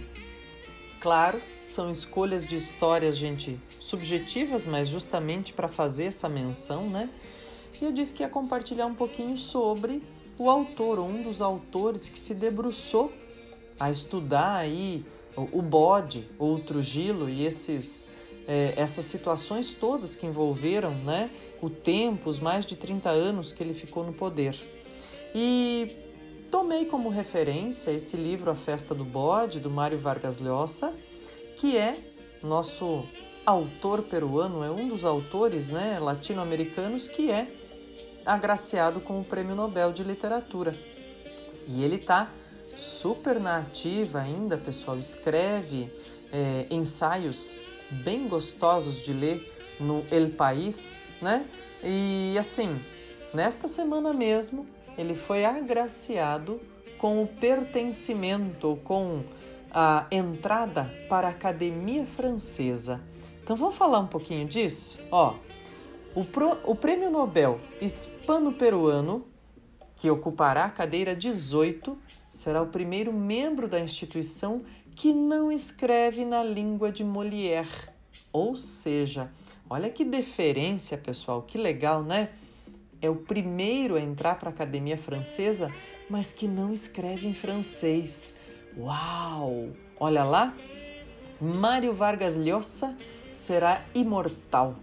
Claro, 1.02 1.42
são 1.64 1.90
escolhas 1.90 2.46
de 2.46 2.56
histórias, 2.56 3.18
gente, 3.18 3.60
subjetivas, 3.80 4.68
mas 4.68 4.88
justamente 4.88 5.52
para 5.52 5.68
fazer 5.68 6.06
essa 6.06 6.30
menção, 6.30 6.88
né? 6.88 7.10
E 7.82 7.84
eu 7.84 7.92
disse 7.92 8.14
que 8.14 8.22
ia 8.22 8.30
compartilhar 8.30 8.86
um 8.86 8.94
pouquinho 8.94 9.36
sobre 9.36 10.04
o 10.38 10.48
autor, 10.48 11.00
um 11.00 11.24
dos 11.24 11.42
autores 11.42 12.08
que 12.08 12.20
se 12.20 12.36
debruçou 12.36 13.12
a 13.80 13.90
estudar 13.90 14.58
aí 14.58 15.04
o 15.36 15.62
bode, 15.64 16.30
o 16.38 16.60
Trujillo 16.60 17.28
e 17.28 17.46
esses, 17.46 18.12
é, 18.48 18.76
essas 18.78 19.06
situações 19.06 19.74
todas 19.74 20.16
que 20.16 20.28
envolveram 20.28 20.92
né, 20.92 21.32
o 21.64 21.70
tempo, 21.70 22.30
os 22.30 22.40
mais 22.40 22.64
de 22.64 22.76
30 22.76 23.10
anos 23.10 23.52
que 23.52 23.64
ele 23.64 23.74
ficou 23.74 24.04
no 24.04 24.14
poder. 24.14 24.56
E 25.34 26.11
Tomei 26.52 26.86
como 26.86 27.08
referência 27.08 27.92
esse 27.92 28.18
livro 28.18 28.52
A 28.52 28.56
Festa 28.56 28.94
do 28.94 29.06
Bode, 29.06 29.62
do 29.62 29.70
Mário 29.70 29.98
Vargas 29.98 30.38
Llosa, 30.38 30.94
que 31.56 31.78
é 31.78 31.96
nosso 32.44 33.06
autor 33.46 34.04
peruano, 34.04 34.62
é 34.62 34.70
um 34.70 34.90
dos 34.90 35.06
autores 35.06 35.70
né, 35.70 35.98
latino-americanos 35.98 37.08
que 37.08 37.32
é 37.32 37.48
agraciado 38.26 39.00
com 39.00 39.22
o 39.22 39.24
Prêmio 39.24 39.56
Nobel 39.56 39.94
de 39.94 40.04
Literatura. 40.04 40.76
E 41.70 41.86
ele 41.86 41.96
está 41.96 42.30
super 42.76 43.40
na 43.40 43.60
ativa 43.60 44.20
ainda, 44.20 44.58
pessoal. 44.58 45.00
Escreve 45.00 45.90
é, 46.34 46.68
ensaios 46.70 47.56
bem 47.90 48.28
gostosos 48.28 49.02
de 49.02 49.14
ler 49.14 49.78
no 49.80 50.04
El 50.12 50.32
País, 50.32 50.98
né? 51.22 51.46
E 51.82 52.36
assim, 52.38 52.78
nesta 53.34 53.70
semana 53.70 54.12
mesmo, 54.12 54.68
ele 54.98 55.16
foi 55.16 55.46
agraciado 55.46 56.60
com 56.98 57.24
o 57.24 57.28
pertencimento, 57.28 58.80
com 58.84 59.24
a 59.72 60.06
entrada 60.12 60.94
para 61.10 61.28
a 61.28 61.32
Academia 61.32 62.06
Francesa. 62.06 63.02
Então 63.44 63.56
vamos 63.56 63.76
falar 63.76 64.00
um 64.00 64.08
pouquinho 64.08 64.48
disso? 64.48 65.00
Ó, 65.10 65.36
o, 66.14 66.24
pro, 66.26 66.58
o 66.64 66.76
Prêmio 66.76 67.10
Nobel 67.10 67.60
Hispano-Peruano, 67.82 69.26
que 69.96 70.10
ocupará 70.10 70.66
a 70.66 70.70
cadeira 70.70 71.16
18, 71.16 71.98
será 72.30 72.62
o 72.62 72.68
primeiro 72.68 73.14
membro 73.14 73.68
da 73.68 73.80
instituição 73.80 74.64
que 74.96 75.14
não 75.14 75.52
escreve 75.52 76.26
na 76.26 76.44
língua 76.44 76.92
de 76.92 77.04
Molière. 77.04 77.90
Ou 78.32 78.56
seja, 78.56 79.32
olha 79.70 79.90
que 79.90 80.04
deferência, 80.04 80.98
pessoal, 80.98 81.42
que 81.42 81.58
legal, 81.58 82.04
né? 82.04 82.30
É 83.02 83.10
o 83.10 83.16
primeiro 83.16 83.96
a 83.96 84.00
entrar 84.00 84.36
para 84.36 84.50
a 84.50 84.54
Academia 84.54 84.98
Francesa, 84.98 85.74
mas 86.10 86.32
que 86.32 86.48
não 86.48 86.72
escreve 86.72 87.28
em 87.28 87.34
francês. 87.34 88.36
Uau! 88.78 89.70
Olha 90.00 90.24
lá, 90.24 90.54
Mário 91.40 91.94
Vargas 91.94 92.38
Llosa 92.38 92.96
será 93.34 93.84
imortal. 93.96 94.76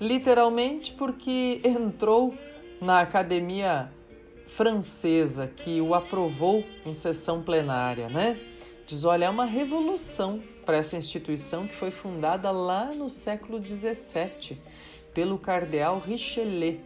Literalmente 0.00 0.92
porque 0.92 1.60
entrou 1.62 2.34
na 2.80 3.00
academia 3.00 3.88
francesa 4.48 5.46
que 5.46 5.80
o 5.80 5.94
aprovou 5.94 6.64
em 6.84 6.92
sessão 6.92 7.40
plenária, 7.40 8.08
né? 8.08 8.38
Diz, 8.86 9.04
olha, 9.04 9.26
é 9.26 9.30
uma 9.30 9.44
revolução 9.44 10.42
para 10.66 10.76
essa 10.76 10.96
instituição 10.96 11.66
que 11.66 11.74
foi 11.74 11.90
fundada 11.90 12.50
lá 12.50 12.86
no 12.86 13.08
século 13.08 13.64
XVII 13.64 14.58
pelo 15.14 15.38
cardeal 15.38 16.00
Richelieu 16.00 16.80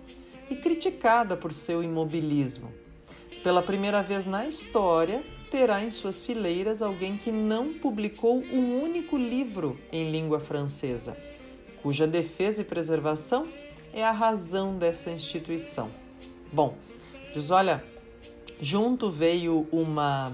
e 0.51 0.57
criticada 0.57 1.37
por 1.37 1.53
seu 1.53 1.83
imobilismo. 1.83 2.73
Pela 3.43 3.63
primeira 3.63 4.03
vez 4.03 4.27
na 4.27 4.47
história, 4.47 5.23
terá 5.51 5.83
em 5.83 5.91
suas 5.91 6.21
fileiras 6.21 6.83
alguém 6.83 7.17
que 7.17 7.31
não 7.31 7.73
publicou 7.75 8.39
um 8.39 8.83
único 8.83 9.17
livro 9.17 9.79
em 9.93 10.11
língua 10.11 10.41
francesa, 10.41 11.17
cuja 11.83 12.07
defesa 12.07 12.63
e 12.63 12.65
preservação 12.65 13.49
é 13.93 14.05
a 14.05 14.11
razão 14.11 14.77
dessa 14.77 15.11
instituição. 15.11 15.91
Bom, 16.53 16.77
diz: 17.33 17.51
olha, 17.51 17.83
junto 18.61 19.11
veio 19.11 19.67
uma 19.71 20.33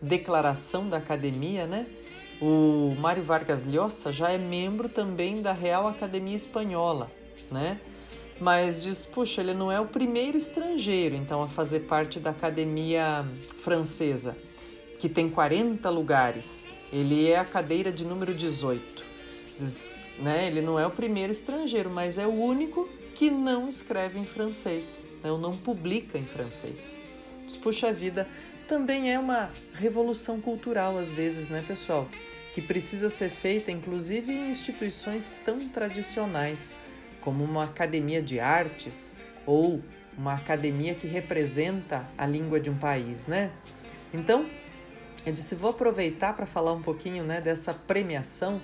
declaração 0.00 0.88
da 0.88 0.98
academia, 0.98 1.66
né? 1.66 1.86
O 2.40 2.94
Mário 2.98 3.22
Vargas 3.22 3.64
Llosa 3.64 4.12
já 4.12 4.30
é 4.30 4.38
membro 4.38 4.88
também 4.88 5.40
da 5.40 5.52
Real 5.52 5.86
Academia 5.86 6.36
Espanhola, 6.36 7.10
né? 7.50 7.80
Mas 8.40 8.82
diz, 8.82 9.06
puxa, 9.06 9.40
ele 9.40 9.54
não 9.54 9.70
é 9.70 9.80
o 9.80 9.86
primeiro 9.86 10.36
estrangeiro, 10.36 11.14
então, 11.14 11.40
a 11.40 11.48
fazer 11.48 11.80
parte 11.80 12.18
da 12.18 12.30
Academia 12.30 13.24
Francesa, 13.62 14.36
que 14.98 15.08
tem 15.08 15.30
40 15.30 15.88
lugares. 15.90 16.66
Ele 16.92 17.28
é 17.28 17.38
a 17.38 17.44
cadeira 17.44 17.92
de 17.92 18.04
número 18.04 18.34
18. 18.34 19.04
Diz, 19.58 20.02
né? 20.18 20.46
Ele 20.48 20.60
não 20.60 20.78
é 20.78 20.86
o 20.86 20.90
primeiro 20.90 21.32
estrangeiro, 21.32 21.90
mas 21.90 22.18
é 22.18 22.26
o 22.26 22.32
único 22.32 22.88
que 23.14 23.30
não 23.30 23.68
escreve 23.68 24.18
em 24.18 24.26
francês, 24.26 25.06
né? 25.22 25.30
ou 25.30 25.38
não 25.38 25.56
publica 25.56 26.18
em 26.18 26.26
francês. 26.26 27.00
Diz, 27.46 27.56
puxa 27.56 27.92
vida, 27.92 28.26
também 28.66 29.12
é 29.12 29.18
uma 29.18 29.50
revolução 29.74 30.40
cultural 30.40 30.98
às 30.98 31.12
vezes, 31.12 31.48
né, 31.48 31.62
pessoal? 31.66 32.08
Que 32.54 32.62
precisa 32.62 33.08
ser 33.08 33.30
feita 33.30 33.70
inclusive 33.70 34.32
em 34.32 34.50
instituições 34.50 35.34
tão 35.44 35.60
tradicionais 35.68 36.76
como 37.24 37.42
uma 37.42 37.64
academia 37.64 38.22
de 38.22 38.38
artes 38.38 39.16
ou 39.46 39.82
uma 40.16 40.34
academia 40.34 40.94
que 40.94 41.06
representa 41.06 42.06
a 42.16 42.26
língua 42.26 42.60
de 42.60 42.70
um 42.70 42.76
país, 42.76 43.26
né? 43.26 43.50
Então, 44.12 44.46
eu 45.26 45.32
disse, 45.32 45.54
vou 45.54 45.70
aproveitar 45.70 46.36
para 46.36 46.46
falar 46.46 46.72
um 46.72 46.82
pouquinho, 46.82 47.24
né, 47.24 47.40
dessa 47.40 47.72
premiação 47.72 48.60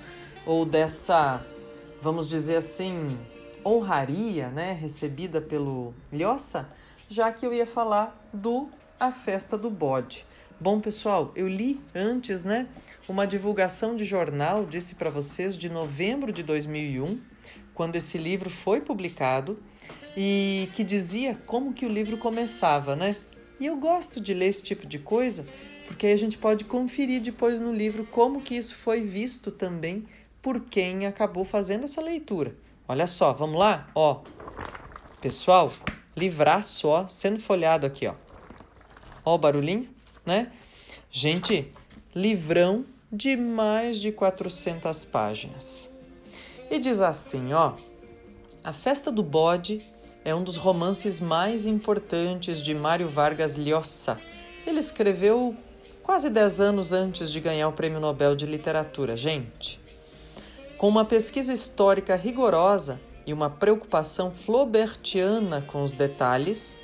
ou 0.47 0.65
dessa, 0.65 1.45
vamos 2.01 2.29
dizer 2.29 2.57
assim, 2.57 3.09
honraria, 3.65 4.49
né, 4.49 4.73
recebida 4.73 5.41
pelo 5.41 5.95
Lhosa, 6.13 6.69
já 7.09 7.33
que 7.33 7.45
eu 7.45 7.53
ia 7.53 7.67
falar 7.67 8.17
do 8.33 8.69
a 8.99 9.11
festa 9.11 9.57
do 9.57 9.71
bode. 9.71 10.27
Bom, 10.61 10.79
pessoal, 10.79 11.33
eu 11.35 11.49
li 11.49 11.81
antes, 11.95 12.45
né, 12.45 12.69
uma 13.09 13.27
divulgação 13.27 13.97
de 13.97 14.05
jornal, 14.05 14.67
disse 14.67 14.95
para 14.95 15.09
vocês, 15.09 15.57
de 15.57 15.71
novembro 15.71 16.33
de 16.33 16.43
2001, 16.43 17.30
quando 17.81 17.97
esse 17.97 18.19
livro 18.19 18.51
foi 18.51 18.83
publicado 18.83 19.59
e 20.15 20.69
que 20.75 20.85
dizia 20.85 21.39
como 21.47 21.73
que 21.73 21.87
o 21.87 21.89
livro 21.89 22.19
começava, 22.19 22.95
né? 22.95 23.17
E 23.59 23.65
eu 23.65 23.79
gosto 23.79 24.21
de 24.21 24.35
ler 24.35 24.49
esse 24.49 24.63
tipo 24.63 24.87
de 24.87 24.99
coisa, 24.99 25.47
porque 25.87 26.07
aí 26.07 26.13
a 26.13 26.19
gente 26.19 26.37
pode 26.37 26.67
conferir 26.67 27.23
depois 27.23 27.59
no 27.59 27.75
livro 27.75 28.05
como 28.05 28.43
que 28.43 28.55
isso 28.55 28.77
foi 28.77 29.01
visto 29.01 29.51
também 29.51 30.05
por 30.43 30.61
quem 30.61 31.07
acabou 31.07 31.43
fazendo 31.43 31.85
essa 31.85 32.03
leitura. 32.03 32.55
Olha 32.87 33.07
só, 33.07 33.33
vamos 33.33 33.59
lá? 33.59 33.89
Ó, 33.95 34.25
pessoal, 35.23 35.73
livraço, 36.15 36.87
ó, 36.87 37.09
sendo 37.09 37.41
folhado 37.41 37.87
aqui, 37.87 38.07
ó. 38.07 38.15
Ó 39.25 39.37
o 39.37 39.39
barulhinho, 39.39 39.89
né? 40.27 40.53
Gente, 41.11 41.73
livrão 42.15 42.85
de 43.11 43.39
mais 43.39 43.99
de 43.99 44.13
400 44.13 45.07
páginas. 45.07 45.99
E 46.71 46.79
diz 46.79 47.01
assim, 47.01 47.53
ó: 47.53 47.73
A 48.63 48.73
Festa 48.73 49.11
do 49.11 49.25
Bode 49.25 49.81
é 50.25 50.33
um 50.33 50.45
dos 50.45 50.57
romances 50.57 51.21
mais 51.21 51.67
importantes 51.67 52.63
de 52.63 52.73
Mário 52.73 53.09
Vargas 53.09 53.57
Llosa. 53.57 54.17
Ele 54.65 54.79
escreveu 54.79 55.55
quase 56.05 56.31
10 56.31 56.61
anos 56.61 56.93
antes 56.93 57.33
de 57.33 57.41
ganhar 57.41 57.69
o 57.69 57.73
Prêmio 57.73 57.99
Nobel 57.99 58.37
de 58.37 58.47
Literatura, 58.47 59.17
gente. 59.17 59.81
Com 60.79 60.89
uma 60.89 61.05
pesquisa 61.05 61.53
histórica 61.53 62.15
rigorosa 62.15 63.01
e 63.27 63.33
uma 63.33 63.51
preocupação 63.51 64.31
flobertiana 64.31 65.63
com 65.67 65.83
os 65.83 65.93
detalhes, 65.93 66.79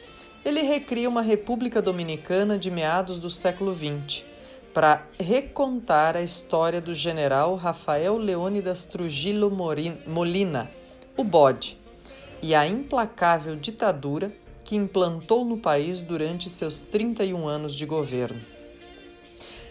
ele 0.45 0.63
recria 0.63 1.09
uma 1.09 1.23
República 1.23 1.81
Dominicana 1.81 2.59
de 2.59 2.73
meados 2.73 3.21
do 3.21 3.31
século 3.31 3.73
XX 3.73 4.36
para 4.77 5.07
recontar 5.19 6.19
a 6.19 6.23
história 6.23 6.83
do 6.83 6.93
general 6.93 7.55
Rafael 7.55 8.19
Leônidas 8.19 8.85
Trujillo 8.85 9.51
Molina, 9.51 10.71
o 11.17 11.25
bode, 11.25 11.79
e 12.43 12.55
a 12.55 12.67
implacável 12.67 13.57
ditadura 13.57 14.31
que 14.63 14.77
implantou 14.77 15.47
no 15.47 15.57
país 15.57 16.03
durante 16.03 16.51
seus 16.51 16.83
31 16.83 17.49
anos 17.49 17.75
de 17.75 17.87
governo. 17.87 18.39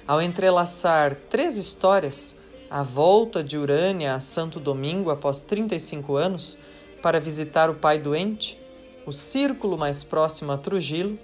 Ao 0.08 0.20
entrelaçar 0.20 1.14
três 1.30 1.56
histórias, 1.56 2.38
a 2.68 2.82
volta 2.82 3.44
de 3.44 3.60
Urânia 3.60 4.16
a 4.16 4.20
Santo 4.20 4.60
Domingo 4.60 5.12
após 5.12 5.42
35 5.42 6.16
anos 6.16 6.58
para 7.04 7.20
visitar 7.20 7.70
o 7.70 7.76
pai 7.76 8.00
doente, 8.00 8.60
o 9.06 9.12
círculo 9.12 9.78
mais 9.78 10.04
próximo 10.04 10.52
a 10.52 10.58
Trujillo, 10.58 11.16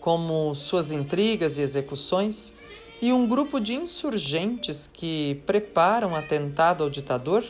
como 0.00 0.54
suas 0.54 0.90
intrigas 0.90 1.58
e 1.58 1.60
execuções, 1.60 2.56
e 3.00 3.12
um 3.12 3.26
grupo 3.26 3.60
de 3.60 3.74
insurgentes 3.74 4.90
que 4.92 5.40
preparam 5.46 6.16
atentado 6.16 6.82
ao 6.82 6.90
ditador, 6.90 7.44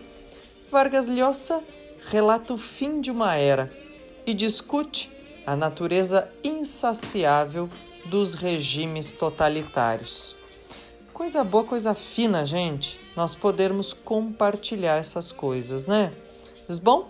Vargas 0.70 1.08
Llosa 1.08 1.62
relata 2.06 2.52
o 2.52 2.58
fim 2.58 3.00
de 3.00 3.10
uma 3.10 3.34
era 3.34 3.72
e 4.26 4.34
discute 4.34 5.10
a 5.46 5.56
natureza 5.56 6.28
insaciável 6.44 7.70
dos 8.04 8.34
regimes 8.34 9.12
totalitários. 9.12 10.36
Coisa 11.12 11.42
boa, 11.42 11.64
coisa 11.64 11.94
fina, 11.94 12.44
gente, 12.44 13.00
nós 13.16 13.34
podermos 13.34 13.92
compartilhar 13.92 14.96
essas 14.96 15.32
coisas, 15.32 15.86
né? 15.86 16.12
Mas 16.68 16.78
bom, 16.78 17.08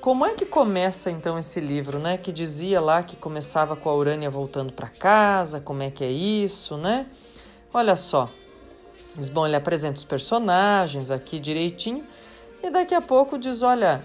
como 0.00 0.24
é 0.24 0.34
que 0.34 0.46
começa 0.46 1.10
então 1.10 1.38
esse 1.38 1.60
livro, 1.60 1.98
né? 1.98 2.16
Que 2.16 2.32
dizia 2.32 2.80
lá 2.80 3.02
que 3.02 3.16
começava 3.16 3.76
com 3.76 3.90
a 3.90 3.94
Urânia 3.94 4.30
voltando 4.30 4.72
para 4.72 4.88
casa, 4.88 5.60
como 5.60 5.82
é 5.82 5.90
que 5.90 6.02
é 6.02 6.10
isso, 6.10 6.76
né? 6.76 7.06
Olha 7.72 7.96
só. 7.96 8.28
Bom, 9.32 9.46
ele 9.46 9.56
apresenta 9.56 9.96
os 9.98 10.04
personagens 10.04 11.10
aqui 11.10 11.40
direitinho 11.40 12.04
e 12.62 12.70
daqui 12.70 12.94
a 12.94 13.00
pouco 13.00 13.38
diz, 13.38 13.62
olha, 13.62 14.04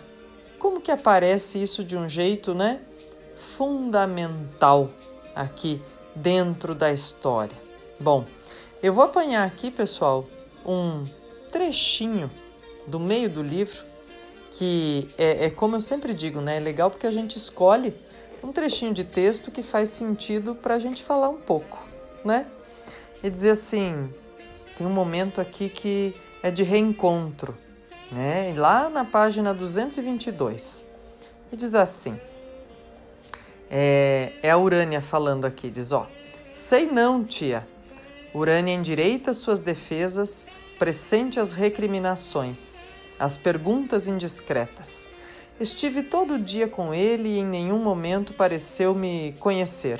como 0.57 0.81
que 0.81 0.91
aparece 0.91 1.61
isso 1.61 1.83
de 1.83 1.97
um 1.97 2.07
jeito, 2.09 2.53
né? 2.53 2.79
Fundamental 3.35 4.89
aqui 5.35 5.81
dentro 6.15 6.73
da 6.73 6.91
história. 6.91 7.55
Bom, 7.99 8.25
eu 8.81 8.93
vou 8.93 9.03
apanhar 9.03 9.45
aqui, 9.45 9.69
pessoal, 9.69 10.25
um 10.65 11.03
trechinho 11.51 12.31
do 12.87 12.99
meio 12.99 13.29
do 13.29 13.41
livro 13.41 13.85
que 14.51 15.07
é, 15.17 15.45
é, 15.45 15.49
como 15.49 15.75
eu 15.75 15.81
sempre 15.81 16.13
digo, 16.13 16.41
né? 16.41 16.57
É 16.57 16.59
legal 16.59 16.89
porque 16.89 17.05
a 17.05 17.11
gente 17.11 17.37
escolhe 17.37 17.93
um 18.43 18.51
trechinho 18.51 18.93
de 18.93 19.03
texto 19.03 19.51
que 19.51 19.61
faz 19.61 19.89
sentido 19.89 20.55
para 20.55 20.75
a 20.75 20.79
gente 20.79 21.03
falar 21.03 21.29
um 21.29 21.37
pouco, 21.37 21.77
né? 22.23 22.47
E 23.23 23.29
dizer 23.29 23.51
assim, 23.51 24.09
tem 24.77 24.85
um 24.85 24.91
momento 24.91 25.41
aqui 25.41 25.69
que 25.69 26.15
é 26.43 26.51
de 26.51 26.63
reencontro, 26.63 27.57
né? 28.11 28.53
Lá 28.55 28.89
na 28.89 29.03
página 29.03 29.53
222, 29.53 30.85
e 31.51 31.55
diz 31.55 31.73
assim: 31.73 32.19
É, 33.69 34.31
é 34.43 34.51
a 34.51 34.57
Urânia 34.57 35.01
falando 35.01 35.45
aqui, 35.45 35.71
diz, 35.71 35.91
ó, 35.91 36.07
sei 36.51 36.85
não, 36.85 37.23
tia. 37.23 37.67
Urânia 38.33 38.73
endireita 38.73 39.33
suas 39.33 39.59
defesas, 39.59 40.45
pressente 40.77 41.39
as 41.39 41.53
recriminações, 41.53 42.79
as 43.19 43.35
perguntas 43.35 44.07
indiscretas. 44.07 45.09
Estive 45.59 46.03
todo 46.03 46.37
dia 46.37 46.67
com 46.67 46.93
ele 46.93 47.29
e 47.29 47.39
em 47.39 47.45
nenhum 47.45 47.79
momento 47.79 48.31
pareceu-me 48.31 49.33
conhecer. 49.39 49.99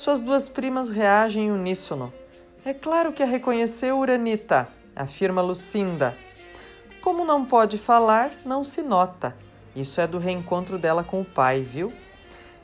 Suas 0.00 0.22
duas 0.22 0.48
primas 0.48 0.88
reagem 0.88 1.48
em 1.48 1.50
uníssono. 1.50 2.10
É 2.64 2.72
claro 2.72 3.12
que 3.12 3.22
a 3.22 3.26
reconheceu 3.26 3.98
Uranita, 3.98 4.66
afirma 4.96 5.42
Lucinda. 5.42 6.16
Como 7.02 7.22
não 7.22 7.44
pode 7.44 7.76
falar, 7.76 8.32
não 8.46 8.64
se 8.64 8.82
nota. 8.82 9.36
Isso 9.76 10.00
é 10.00 10.06
do 10.06 10.16
reencontro 10.16 10.78
dela 10.78 11.04
com 11.04 11.20
o 11.20 11.24
pai, 11.24 11.60
viu? 11.60 11.92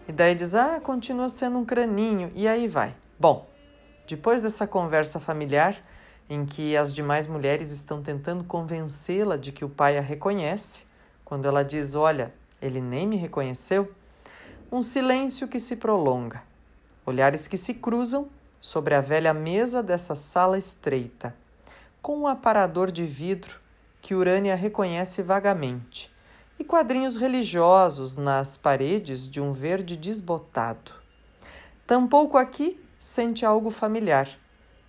E 0.09 0.13
daí 0.13 0.35
diz: 0.35 0.55
Ah, 0.55 0.81
continua 0.81 1.29
sendo 1.29 1.59
um 1.59 1.65
craninho. 1.67 2.33
E 2.35 2.49
aí 2.49 2.67
vai. 2.67 2.97
Bom, 3.21 3.47
depois 4.09 4.41
dessa 4.41 4.67
conversa 4.67 5.21
familiar, 5.21 5.77
em 6.31 6.47
que 6.47 6.75
as 6.75 6.91
demais 6.91 7.27
mulheres 7.27 7.71
estão 7.71 8.03
tentando 8.03 8.45
convencê-la 8.45 9.37
de 9.37 9.53
que 9.53 9.63
o 9.63 9.69
pai 9.69 9.99
a 9.99 10.01
reconhece, 10.01 10.87
quando 11.23 11.47
ela 11.47 11.63
diz: 11.63 11.95
Olha, 11.95 12.33
ele 12.63 12.81
nem 12.81 13.07
me 13.07 13.17
reconheceu, 13.17 13.93
um 14.73 14.81
silêncio 14.81 15.47
que 15.47 15.61
se 15.61 15.77
prolonga, 15.77 16.43
olhares 17.07 17.47
que 17.47 17.57
se 17.57 17.75
cruzam 17.75 18.29
sobre 18.61 18.95
a 18.95 19.01
velha 19.01 19.33
mesa 19.33 19.83
dessa 19.83 20.17
sala 20.17 20.59
estreita, 20.59 21.35
com 22.03 22.19
um 22.19 22.27
aparador 22.27 22.91
de 22.91 23.07
vidro 23.07 23.61
que 24.03 24.15
Urânia 24.15 24.57
reconhece 24.57 25.23
vagamente 25.23 26.13
e 26.59 26.65
quadrinhos 26.65 27.17
religiosos 27.17 28.17
nas 28.17 28.57
paredes 28.57 29.29
de 29.29 29.41
um 29.41 29.53
verde 29.53 29.97
desbotado. 29.97 30.93
Tampouco 31.87 32.37
aqui 32.37 32.81
sente 32.99 33.45
algo 33.45 33.71
familiar. 33.71 34.29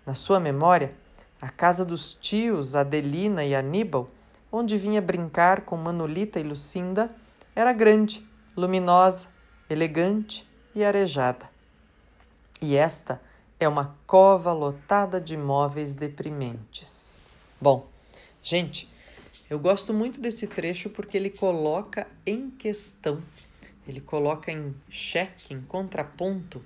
Na 0.06 0.15
sua 0.15 0.39
memória, 0.39 0.95
a 1.41 1.49
casa 1.49 1.86
dos 1.86 2.13
tios 2.13 2.75
Adelina 2.75 3.43
e 3.43 3.53
Aníbal, 3.53 4.10
onde 4.51 4.77
vinha 4.77 5.01
brincar 5.01 5.62
com 5.62 5.77
Manolita 5.77 6.39
e 6.39 6.43
Lucinda, 6.43 7.13
era 7.56 7.73
grande, 7.73 8.27
luminosa, 8.56 9.27
elegante 9.69 10.47
e 10.73 10.84
arejada. 10.84 11.57
E 12.62 12.76
esta 12.76 13.22
é 13.60 13.67
uma 13.67 13.96
cova 14.06 14.52
lotada 14.52 15.22
de 15.22 15.38
móveis 15.38 15.93
deprimentes. 15.93 17.20
Bom, 17.62 17.88
gente, 18.41 18.89
eu 19.50 19.60
gosto 19.60 19.93
muito 19.93 20.20
desse 20.20 20.48
trecho 20.48 20.89
porque 20.89 21.17
ele 21.17 21.30
coloca 21.30 22.08
em 22.26 22.50
questão, 22.50 23.22
ele 23.88 24.02
coloca 24.02 24.52
em 24.52 24.76
xeque, 24.89 25.54
em 25.54 25.62
contraponto, 25.62 26.62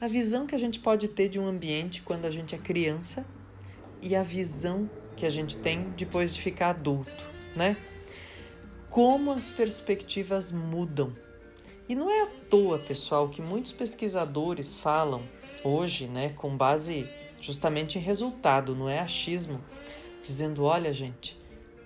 a 0.00 0.06
visão 0.06 0.46
que 0.46 0.54
a 0.54 0.58
gente 0.58 0.80
pode 0.80 1.08
ter 1.08 1.28
de 1.28 1.38
um 1.38 1.46
ambiente 1.46 2.02
quando 2.02 2.26
a 2.26 2.30
gente 2.30 2.54
é 2.54 2.58
criança 2.58 3.24
e 4.02 4.14
a 4.14 4.22
visão 4.22 4.88
que 5.16 5.24
a 5.24 5.30
gente 5.30 5.56
tem 5.56 5.90
depois 5.96 6.34
de 6.34 6.40
ficar 6.40 6.70
adulto, 6.70 7.30
né? 7.56 7.76
Como 8.90 9.32
as 9.32 9.50
perspectivas 9.50 10.52
mudam. 10.52 11.12
E 11.88 11.94
não 11.94 12.10
é 12.10 12.22
à 12.22 12.26
toa, 12.48 12.78
pessoal, 12.78 13.28
que 13.28 13.42
muitos 13.42 13.72
pesquisadores 13.72 14.74
falam 14.74 15.22
hoje, 15.62 16.06
né, 16.06 16.30
com 16.36 16.56
base 16.56 17.06
justamente 17.40 17.98
em 17.98 18.00
resultado, 18.00 18.74
não 18.74 18.88
é 18.88 19.00
achismo, 19.00 19.60
dizendo: 20.22 20.64
olha, 20.64 20.92
gente, 20.92 21.36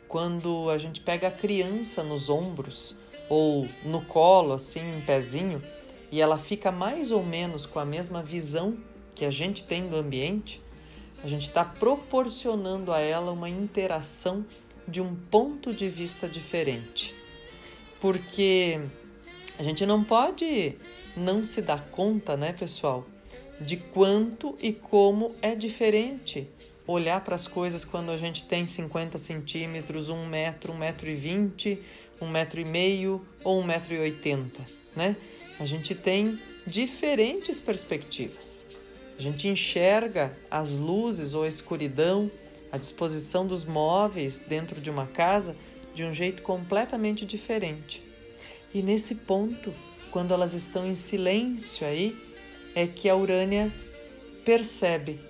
quando 0.06 0.70
a 0.70 0.78
gente 0.78 1.00
pega 1.00 1.28
a 1.28 1.32
criança 1.32 2.02
nos 2.04 2.30
ombros 2.30 2.96
ou 3.28 3.68
no 3.84 4.00
colo, 4.02 4.54
assim, 4.54 4.80
em 4.80 5.00
pezinho, 5.00 5.62
e 6.12 6.20
ela 6.20 6.38
fica 6.38 6.70
mais 6.70 7.10
ou 7.10 7.22
menos 7.22 7.66
com 7.66 7.80
a 7.80 7.84
mesma 7.84 8.22
visão 8.22 8.78
que 9.14 9.24
a 9.24 9.30
gente 9.30 9.64
tem 9.64 9.88
do 9.88 9.96
ambiente, 9.96 10.62
a 11.22 11.26
gente 11.26 11.48
está 11.48 11.64
proporcionando 11.64 12.92
a 12.92 13.00
ela 13.00 13.32
uma 13.32 13.50
interação 13.50 14.46
de 14.86 15.02
um 15.02 15.14
ponto 15.14 15.74
de 15.74 15.88
vista 15.88 16.28
diferente. 16.28 17.14
Porque 18.00 18.80
a 19.58 19.62
gente 19.62 19.84
não 19.84 20.04
pode 20.04 20.74
não 21.16 21.42
se 21.42 21.60
dar 21.60 21.84
conta, 21.90 22.36
né, 22.36 22.52
pessoal, 22.52 23.04
de 23.60 23.76
quanto 23.76 24.54
e 24.62 24.72
como 24.72 25.34
é 25.42 25.54
diferente 25.54 26.48
olhar 26.86 27.22
para 27.22 27.34
as 27.34 27.46
coisas 27.46 27.84
quando 27.84 28.10
a 28.10 28.16
gente 28.16 28.44
tem 28.44 28.64
50 28.64 29.18
centímetros, 29.18 30.08
1 30.08 30.26
metro, 30.26 30.72
1 30.72 30.76
metro 30.76 31.10
e 31.10 31.14
20, 31.14 31.78
1 32.20 32.28
metro 32.28 32.60
e 32.60 32.64
meio 32.64 33.26
ou 33.42 33.60
1 33.60 33.64
metro 33.64 33.94
e 33.94 33.98
80, 33.98 34.62
né? 34.96 35.16
A 35.58 35.66
gente 35.66 35.94
tem 35.94 36.38
diferentes 36.64 37.60
perspectivas. 37.60 38.80
A 39.18 39.22
gente 39.22 39.48
enxerga 39.48 40.32
as 40.48 40.76
luzes 40.76 41.34
ou 41.34 41.42
a 41.42 41.48
escuridão, 41.48 42.30
a 42.70 42.78
disposição 42.78 43.44
dos 43.44 43.64
móveis 43.64 44.40
dentro 44.40 44.80
de 44.80 44.88
uma 44.88 45.06
casa 45.06 45.56
de 45.94 46.04
um 46.04 46.14
jeito 46.14 46.42
completamente 46.42 47.26
diferente. 47.26 48.07
E 48.72 48.82
nesse 48.82 49.14
ponto, 49.14 49.74
quando 50.10 50.32
elas 50.32 50.54
estão 50.54 50.86
em 50.86 50.94
silêncio 50.94 51.86
aí, 51.86 52.16
é 52.74 52.86
que 52.86 53.08
a 53.08 53.16
Urânia 53.16 53.72
percebe 54.44 55.20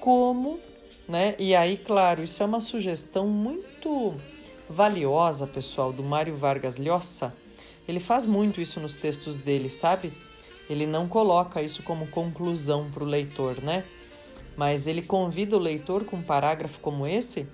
como 0.00 0.60
né? 1.08 1.34
E 1.38 1.54
aí, 1.54 1.76
claro, 1.76 2.22
isso 2.22 2.42
é 2.42 2.46
uma 2.46 2.60
sugestão 2.60 3.28
muito 3.28 4.14
valiosa, 4.68 5.46
pessoal, 5.46 5.92
do 5.92 6.02
Mário 6.02 6.36
Vargas 6.36 6.78
Llosa. 6.78 7.34
Ele 7.86 8.00
faz 8.00 8.24
muito 8.24 8.60
isso 8.60 8.80
nos 8.80 8.96
textos 8.96 9.38
dele, 9.38 9.68
sabe? 9.68 10.12
Ele 10.68 10.86
não 10.86 11.06
coloca 11.06 11.60
isso 11.60 11.82
como 11.82 12.06
conclusão 12.06 12.90
para 12.90 13.04
o 13.04 13.06
leitor, 13.06 13.60
né? 13.62 13.84
Mas 14.56 14.86
ele 14.86 15.02
convida 15.02 15.56
o 15.56 15.60
leitor 15.60 16.04
com 16.04 16.16
um 16.16 16.22
parágrafo 16.22 16.80
como 16.80 17.06
esse 17.06 17.46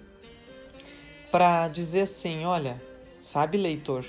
para 1.33 1.67
dizer 1.67 2.03
assim: 2.03 2.45
olha, 2.45 2.81
sabe, 3.19 3.59
leitor, 3.59 4.05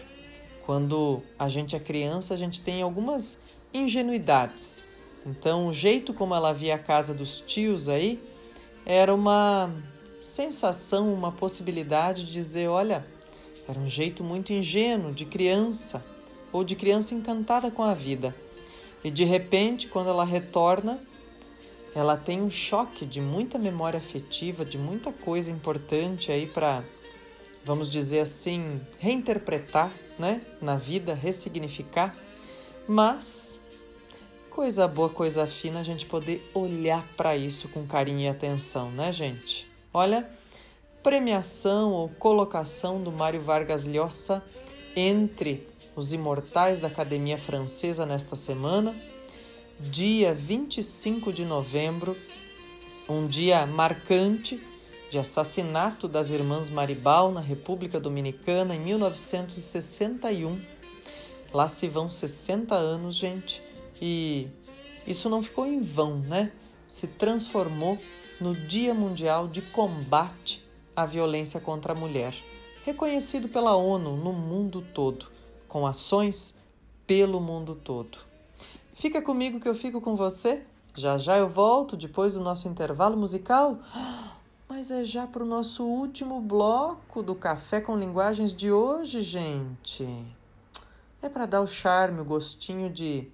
quando 0.72 1.22
a 1.38 1.50
gente 1.50 1.76
é 1.76 1.80
criança, 1.82 2.34
a 2.34 2.38
gente 2.38 2.62
tem 2.62 2.82
algumas 2.82 3.38
ingenuidades. 3.74 4.86
Então, 5.26 5.68
o 5.68 5.74
jeito 5.74 6.14
como 6.14 6.34
ela 6.34 6.54
via 6.54 6.76
a 6.76 6.80
casa 6.80 7.14
dos 7.14 7.42
tios 7.42 7.90
aí 7.90 8.18
era 8.86 9.14
uma 9.14 9.70
sensação, 10.22 11.14
uma 11.14 11.30
possibilidade 11.30 12.24
de 12.24 12.32
dizer: 12.32 12.70
olha, 12.70 13.06
era 13.68 13.78
um 13.78 13.86
jeito 13.86 14.24
muito 14.24 14.54
ingênuo 14.54 15.12
de 15.12 15.26
criança 15.26 16.02
ou 16.54 16.64
de 16.64 16.78
criança 16.78 17.14
encantada 17.14 17.70
com 17.70 17.84
a 17.84 17.94
vida. 17.94 18.34
E 19.04 19.12
de 19.12 19.26
repente, 19.26 19.90
quando 19.90 20.08
ela 20.08 20.24
retorna, 20.24 21.02
ela 21.94 22.16
tem 22.16 22.42
um 22.42 22.50
choque 22.50 23.06
de 23.06 23.20
muita 23.20 23.60
memória 23.60 24.00
afetiva, 24.00 24.64
de 24.64 24.78
muita 24.78 25.12
coisa 25.12 25.52
importante 25.52 26.32
aí 26.32 26.46
para, 26.48 26.82
vamos 27.66 27.90
dizer 27.90 28.22
assim, 28.22 28.80
reinterpretar, 29.00 29.92
né, 30.22 30.42
na 30.62 30.78
vida, 30.78 31.14
ressignificar. 31.14 32.16
Mas 32.88 33.62
Coisa 34.52 34.86
boa, 34.86 35.08
coisa 35.08 35.48
fina 35.48 35.80
a 35.80 35.84
gente 35.84 36.06
poder 36.06 36.46
olhar 36.54 37.08
para 37.16 37.38
isso 37.38 37.70
com 37.70 37.88
carinho 37.88 38.20
e 38.20 38.28
atenção, 38.28 38.92
né, 38.92 39.10
gente? 39.10 39.66
Olha, 39.94 40.30
premiação 41.02 41.94
ou 41.94 42.10
colocação 42.10 43.02
do 43.02 43.14
Mário 43.14 43.42
Vargas 43.42 43.86
Llosa 43.86 44.44
entre 44.94 45.66
os 45.96 46.12
imortais 46.12 46.82
da 46.82 46.90
Academia 46.90 47.38
Francesa 47.38 48.06
nesta 48.06 48.36
semana, 48.36 48.94
dia 49.80 50.34
25 50.34 51.32
de 51.32 51.46
novembro, 51.46 52.18
um 53.08 53.28
dia 53.28 53.66
marcante 53.66 54.62
de 55.12 55.20
assassinato 55.20 56.08
das 56.08 56.30
irmãs 56.30 56.70
Maribal 56.70 57.34
na 57.34 57.42
República 57.42 58.00
Dominicana 58.00 58.74
em 58.74 58.80
1961. 58.80 60.58
Lá 61.54 61.68
se 61.68 61.90
vão 61.90 62.10
60 62.10 62.74
anos, 62.74 63.18
gente 63.18 63.62
e 64.02 64.48
isso 65.06 65.30
não 65.30 65.44
ficou 65.44 65.68
em 65.68 65.82
vão, 65.82 66.20
né? 66.20 66.54
Se 66.88 67.08
transformou 67.08 67.98
no 68.40 68.56
Dia 68.56 68.94
Mundial 68.94 69.50
de 69.50 69.62
Combate 69.62 70.66
à 70.96 71.06
Violência 71.06 71.60
contra 71.60 71.92
a 71.92 71.96
Mulher, 71.96 72.34
reconhecido 72.86 73.50
pela 73.50 73.76
ONU 73.76 74.16
no 74.16 74.32
mundo 74.32 74.82
todo, 74.94 75.26
com 75.68 75.86
ações 75.86 76.58
pelo 77.06 77.42
mundo 77.42 77.76
todo. 77.76 78.18
Fica 78.94 79.22
comigo 79.22 79.60
que 79.60 79.68
eu 79.68 79.76
fico 79.76 80.00
com 80.00 80.16
você. 80.16 80.64
Já 80.96 81.18
já 81.18 81.38
eu 81.38 81.50
volto 81.50 81.98
depois 81.98 82.34
do 82.34 82.40
nosso 82.40 82.70
intervalo 82.70 83.18
musical. 83.18 83.78
Mas 84.74 84.90
é 84.90 85.04
já 85.04 85.28
para 85.28 85.44
o 85.44 85.46
nosso 85.46 85.84
último 85.84 86.40
bloco 86.40 87.22
do 87.22 87.36
Café 87.36 87.82
com 87.82 87.98
Linguagens 87.98 88.54
de 88.54 88.72
hoje, 88.72 89.22
gente. 89.22 90.08
É 91.22 91.28
para 91.28 91.46
dar 91.46 91.60
o 91.60 91.68
charme, 91.68 92.22
o 92.22 92.26
gostinho 92.26 92.90
de 92.90 93.28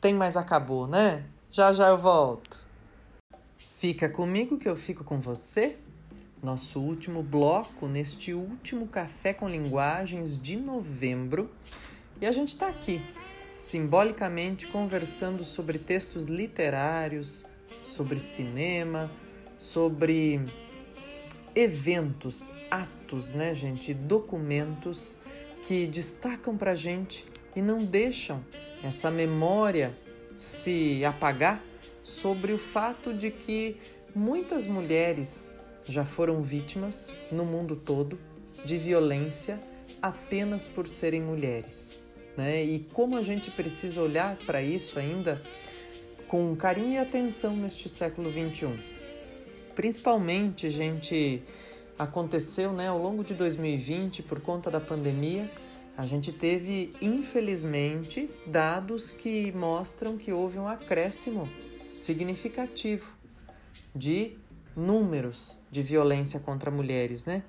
tem 0.00 0.12
mais 0.12 0.36
acabou, 0.36 0.88
né? 0.88 1.24
Já 1.48 1.72
já 1.72 1.90
eu 1.90 1.96
volto. 1.96 2.58
Fica 3.56 4.08
comigo 4.08 4.58
que 4.58 4.68
eu 4.68 4.74
fico 4.74 5.04
com 5.04 5.20
você. 5.20 5.78
Nosso 6.42 6.80
último 6.80 7.22
bloco 7.22 7.86
neste 7.86 8.34
último 8.34 8.88
Café 8.88 9.32
com 9.32 9.48
Linguagens 9.48 10.36
de 10.36 10.56
novembro. 10.56 11.48
E 12.20 12.26
a 12.26 12.32
gente 12.32 12.48
está 12.48 12.66
aqui 12.66 13.00
simbolicamente 13.54 14.66
conversando 14.66 15.44
sobre 15.44 15.78
textos 15.78 16.24
literários, 16.24 17.46
sobre 17.84 18.18
cinema, 18.18 19.08
sobre 19.56 20.40
eventos, 21.54 22.52
atos, 22.70 23.32
né, 23.32 23.52
gente, 23.54 23.92
documentos 23.92 25.18
que 25.62 25.86
destacam 25.86 26.56
para 26.56 26.74
gente 26.74 27.24
e 27.54 27.60
não 27.60 27.78
deixam 27.78 28.44
essa 28.82 29.10
memória 29.10 29.94
se 30.34 31.04
apagar 31.04 31.62
sobre 32.02 32.52
o 32.52 32.58
fato 32.58 33.12
de 33.12 33.30
que 33.30 33.76
muitas 34.14 34.66
mulheres 34.66 35.50
já 35.84 36.04
foram 36.04 36.40
vítimas 36.40 37.12
no 37.30 37.44
mundo 37.44 37.76
todo 37.76 38.18
de 38.64 38.76
violência 38.76 39.60
apenas 40.00 40.68
por 40.68 40.86
serem 40.86 41.20
mulheres. 41.20 42.02
Né? 42.36 42.62
E 42.62 42.80
como 42.92 43.16
a 43.16 43.22
gente 43.22 43.50
precisa 43.50 44.00
olhar 44.00 44.36
para 44.46 44.62
isso 44.62 44.98
ainda 44.98 45.42
com 46.28 46.54
carinho 46.54 46.92
e 46.92 46.98
atenção 46.98 47.56
neste 47.56 47.88
século 47.88 48.30
XXI. 48.30 48.89
Principalmente, 49.74 50.68
gente, 50.68 51.42
aconteceu 51.98 52.72
né, 52.72 52.88
ao 52.88 52.98
longo 52.98 53.22
de 53.22 53.34
2020, 53.34 54.22
por 54.22 54.40
conta 54.40 54.70
da 54.70 54.80
pandemia, 54.80 55.50
a 55.96 56.06
gente 56.06 56.32
teve, 56.32 56.94
infelizmente, 57.02 58.30
dados 58.46 59.10
que 59.10 59.52
mostram 59.52 60.16
que 60.16 60.32
houve 60.32 60.58
um 60.58 60.66
acréscimo 60.66 61.48
significativo 61.90 63.12
de 63.94 64.36
números 64.74 65.58
de 65.70 65.82
violência 65.82 66.40
contra 66.40 66.70
mulheres, 66.70 67.24
né? 67.24 67.42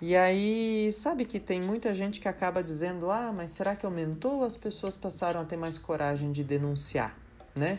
E 0.00 0.16
aí, 0.16 0.90
sabe 0.92 1.24
que 1.24 1.38
tem 1.38 1.60
muita 1.60 1.94
gente 1.94 2.20
que 2.20 2.28
acaba 2.28 2.62
dizendo: 2.62 3.10
ah, 3.10 3.32
mas 3.32 3.52
será 3.52 3.74
que 3.76 3.86
aumentou 3.86 4.38
ou 4.38 4.44
as 4.44 4.56
pessoas 4.56 4.96
passaram 4.96 5.40
a 5.40 5.44
ter 5.44 5.56
mais 5.56 5.78
coragem 5.78 6.32
de 6.32 6.42
denunciar, 6.42 7.16
né? 7.54 7.78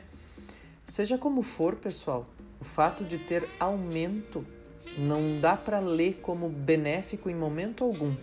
Seja 0.86 1.18
como 1.18 1.42
for, 1.42 1.76
pessoal, 1.76 2.28
o 2.64 2.66
fato 2.66 3.04
de 3.04 3.18
ter 3.18 3.46
aumento 3.60 4.46
não 4.98 5.38
dá 5.42 5.58
para 5.58 5.80
ler 5.82 6.20
como 6.22 6.48
benéfico 6.48 7.30
em 7.30 7.36
momento 7.36 7.84
algum, 7.84 8.16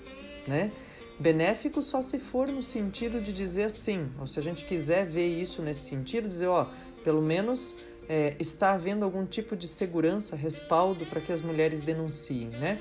né? 0.49 0.72
Benéfico 1.18 1.82
só 1.82 2.01
se 2.01 2.18
for 2.18 2.49
no 2.49 2.62
sentido 2.62 3.20
de 3.20 3.34
dizer 3.34 3.64
assim, 3.64 4.11
ou 4.18 4.26
se 4.26 4.38
a 4.38 4.43
gente 4.43 4.64
quiser 4.64 5.07
ver 5.07 5.26
isso 5.26 5.61
nesse 5.61 5.91
sentido, 5.91 6.26
dizer, 6.26 6.47
ó, 6.47 6.70
pelo 7.05 7.20
menos 7.20 7.76
é, 8.09 8.34
está 8.41 8.72
havendo 8.72 9.05
algum 9.05 9.26
tipo 9.26 9.55
de 9.55 9.68
segurança, 9.68 10.34
respaldo 10.36 11.05
para 11.05 11.20
que 11.20 11.30
as 11.30 11.43
mulheres 11.43 11.80
denunciem, 11.80 12.49
né? 12.49 12.80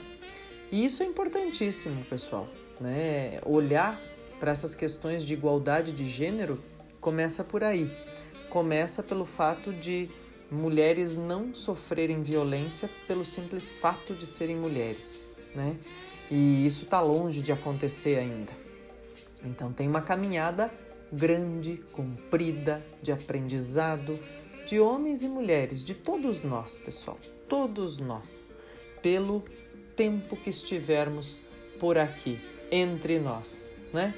E 0.72 0.86
isso 0.86 1.04
é 1.04 1.06
importantíssimo, 1.08 2.06
pessoal, 2.06 2.48
né? 2.80 3.42
Olhar 3.46 4.00
para 4.40 4.54
essas 4.54 4.74
questões 4.76 5.26
de 5.26 5.34
igualdade 5.34 5.92
de 5.92 6.08
gênero 6.08 6.64
começa 7.02 7.44
por 7.44 7.66
aí. 7.66 7.92
Começa 8.50 9.04
pelo 9.04 9.26
fato 9.26 9.74
de 9.74 10.10
mulheres 10.52 11.16
não 11.18 11.54
sofrerem 11.54 12.22
violência 12.22 12.90
pelo 13.08 13.24
simples 13.24 13.70
fato 13.70 14.14
de 14.14 14.26
serem 14.26 14.56
mulheres, 14.56 15.30
né? 15.54 15.78
E 16.30 16.66
isso 16.66 16.84
está 16.84 17.02
longe 17.02 17.42
de 17.42 17.52
acontecer 17.52 18.18
ainda. 18.18 18.52
Então 19.44 19.72
tem 19.72 19.88
uma 19.88 20.02
caminhada 20.02 20.72
grande, 21.12 21.78
comprida, 21.92 22.84
de 23.02 23.12
aprendizado, 23.12 24.20
de 24.66 24.80
homens 24.80 25.24
e 25.24 25.28
mulheres, 25.28 25.84
de 25.84 25.96
todos 25.96 26.44
nós, 26.44 26.78
pessoal, 26.78 27.18
todos 27.48 27.98
nós, 27.98 28.54
pelo 29.02 29.44
tempo 29.96 30.36
que 30.38 30.50
estivermos 30.50 31.42
por 31.80 31.98
aqui, 31.98 32.40
entre 32.72 33.18
nós, 33.18 33.72
né? 33.92 34.14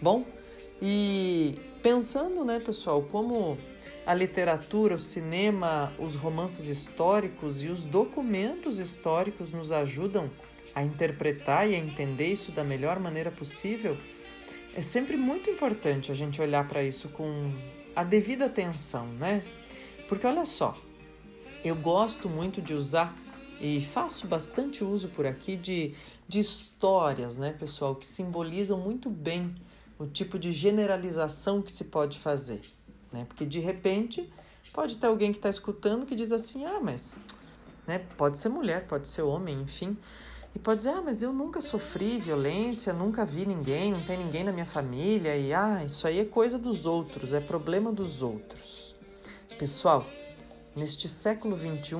Bom, 0.00 0.24
e 0.80 1.58
pensando, 1.82 2.44
né, 2.44 2.60
pessoal, 2.60 3.02
como 3.02 3.58
a 4.06 4.14
literatura, 4.14 4.94
o 4.94 4.98
cinema, 4.98 5.92
os 5.98 6.14
romances 6.14 6.66
históricos 6.66 7.62
e 7.62 7.68
os 7.68 7.82
documentos 7.82 8.78
históricos 8.78 9.52
nos 9.52 9.70
ajudam 9.70 10.30
a 10.74 10.82
interpretar 10.82 11.68
e 11.68 11.74
a 11.74 11.78
entender 11.78 12.32
isso 12.32 12.52
da 12.52 12.64
melhor 12.64 12.98
maneira 12.98 13.30
possível, 13.30 13.96
é 14.74 14.80
sempre 14.80 15.16
muito 15.16 15.50
importante 15.50 16.12
a 16.12 16.14
gente 16.14 16.40
olhar 16.40 16.66
para 16.68 16.82
isso 16.82 17.08
com 17.08 17.52
a 17.94 18.04
devida 18.04 18.46
atenção, 18.46 19.06
né? 19.06 19.42
Porque 20.08 20.26
olha 20.26 20.44
só, 20.44 20.74
eu 21.64 21.74
gosto 21.74 22.28
muito 22.28 22.62
de 22.62 22.72
usar 22.72 23.16
e 23.60 23.80
faço 23.80 24.26
bastante 24.26 24.84
uso 24.84 25.08
por 25.08 25.26
aqui 25.26 25.56
de, 25.56 25.94
de 26.28 26.38
histórias, 26.38 27.36
né, 27.36 27.54
pessoal, 27.58 27.94
que 27.94 28.06
simbolizam 28.06 28.78
muito 28.78 29.10
bem 29.10 29.54
o 29.98 30.06
tipo 30.06 30.38
de 30.38 30.52
generalização 30.52 31.60
que 31.60 31.72
se 31.72 31.84
pode 31.86 32.18
fazer, 32.18 32.60
né? 33.12 33.24
Porque 33.26 33.44
de 33.44 33.60
repente 33.60 34.28
pode 34.72 34.96
ter 34.96 35.06
alguém 35.06 35.32
que 35.32 35.38
está 35.38 35.48
escutando 35.48 36.06
que 36.06 36.14
diz 36.14 36.32
assim, 36.32 36.64
ah, 36.64 36.80
mas 36.82 37.20
né, 37.86 38.00
pode 38.16 38.38
ser 38.38 38.48
mulher, 38.48 38.86
pode 38.86 39.08
ser 39.08 39.22
homem, 39.22 39.62
enfim. 39.62 39.96
E 40.54 40.58
pode 40.58 40.78
dizer, 40.78 40.90
ah, 40.90 41.02
mas 41.02 41.22
eu 41.22 41.32
nunca 41.32 41.60
sofri 41.60 42.18
violência, 42.18 42.92
nunca 42.92 43.24
vi 43.24 43.46
ninguém, 43.46 43.92
não 43.92 44.00
tem 44.00 44.18
ninguém 44.18 44.44
na 44.44 44.52
minha 44.52 44.66
família, 44.66 45.36
e 45.36 45.52
ah, 45.52 45.84
isso 45.84 46.06
aí 46.06 46.18
é 46.18 46.24
coisa 46.24 46.58
dos 46.58 46.86
outros, 46.86 47.32
é 47.32 47.40
problema 47.40 47.92
dos 47.92 48.22
outros. 48.22 48.94
Pessoal, 49.58 50.06
neste 50.76 51.08
século 51.08 51.58
XXI 51.58 51.96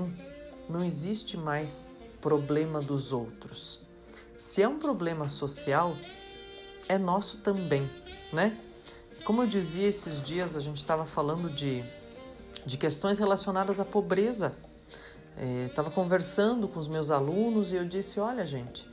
não 0.69 0.85
existe 0.85 1.37
mais 1.37 1.91
problema 2.21 2.81
dos 2.81 3.13
outros. 3.13 3.81
Se 4.37 4.63
é 4.63 4.69
um 4.69 4.79
problema 4.79 5.29
social, 5.29 5.97
é 6.89 6.97
nosso 6.99 7.39
também, 7.39 7.89
né? 8.33 8.57
Como 9.25 9.43
eu 9.43 9.47
dizia 9.47 9.89
esses 9.89 10.23
dias, 10.23 10.57
a 10.57 10.61
gente 10.61 10.79
estava 10.79 11.05
falando 11.05 11.51
de, 11.51 11.83
de 12.65 12.77
questões 12.77 13.19
relacionadas 13.19 13.79
à 13.79 13.85
pobreza 13.85 14.55
estava 15.69 15.89
é, 15.89 15.93
conversando 15.93 16.67
com 16.67 16.81
os 16.81 16.89
meus 16.89 17.11
alunos 17.11 17.73
e 17.73 17.77
eu 17.77 17.85
disse: 17.85 18.19
olha, 18.19 18.45
gente, 18.45 18.87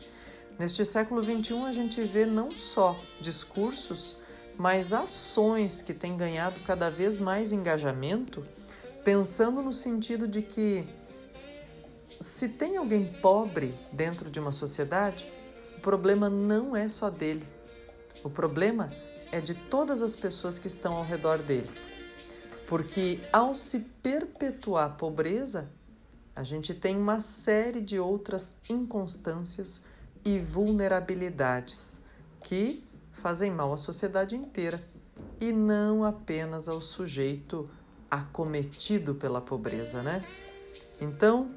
neste 0.59 0.85
século 0.85 1.23
XXI 1.23 1.65
a 1.65 1.71
gente 1.71 2.01
vê 2.03 2.25
não 2.25 2.51
só 2.51 2.95
discursos, 3.19 4.17
mas 4.57 4.93
ações 4.93 5.81
que 5.81 5.93
têm 5.93 6.15
ganhado 6.15 6.59
cada 6.61 6.89
vez 6.89 7.17
mais 7.17 7.51
engajamento, 7.51 8.43
pensando 9.03 9.61
no 9.61 9.73
sentido 9.73 10.27
de 10.27 10.41
que 10.41 10.87
se 12.07 12.47
tem 12.49 12.77
alguém 12.77 13.05
pobre 13.21 13.73
dentro 13.91 14.29
de 14.29 14.39
uma 14.39 14.51
sociedade, 14.51 15.29
o 15.77 15.81
problema 15.81 16.29
não 16.29 16.75
é 16.75 16.87
só 16.87 17.09
dele. 17.09 17.45
O 18.23 18.29
problema 18.29 18.91
é 18.93 19.04
de 19.41 19.53
todas 19.53 20.01
as 20.01 20.15
pessoas 20.15 20.59
que 20.59 20.67
estão 20.67 20.93
ao 20.93 21.03
redor 21.03 21.39
dele. 21.39 21.69
Porque 22.67 23.19
ao 23.31 23.53
se 23.53 23.79
perpetuar 23.79 24.87
a 24.87 24.89
pobreza, 24.89 25.69
a 26.35 26.43
gente 26.43 26.73
tem 26.73 26.97
uma 26.97 27.19
série 27.19 27.79
de 27.79 27.99
outras 27.99 28.57
inconstâncias 28.69 29.81
e 30.23 30.39
vulnerabilidades 30.39 32.01
que 32.41 32.83
fazem 33.13 33.51
mal 33.51 33.71
à 33.73 33.77
sociedade 33.77 34.35
inteira 34.35 34.81
e 35.39 35.51
não 35.51 36.03
apenas 36.03 36.67
ao 36.67 36.81
sujeito 36.81 37.69
acometido 38.09 39.15
pela 39.15 39.39
pobreza, 39.41 40.01
né? 40.01 40.25
Então, 40.99 41.51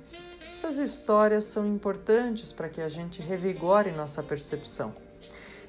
essas 0.51 0.79
histórias 0.79 1.45
são 1.45 1.67
importantes 1.67 2.53
para 2.53 2.69
que 2.69 2.81
a 2.81 2.89
gente 2.89 3.21
revigore 3.21 3.91
nossa 3.93 4.23
percepção. 4.23 4.95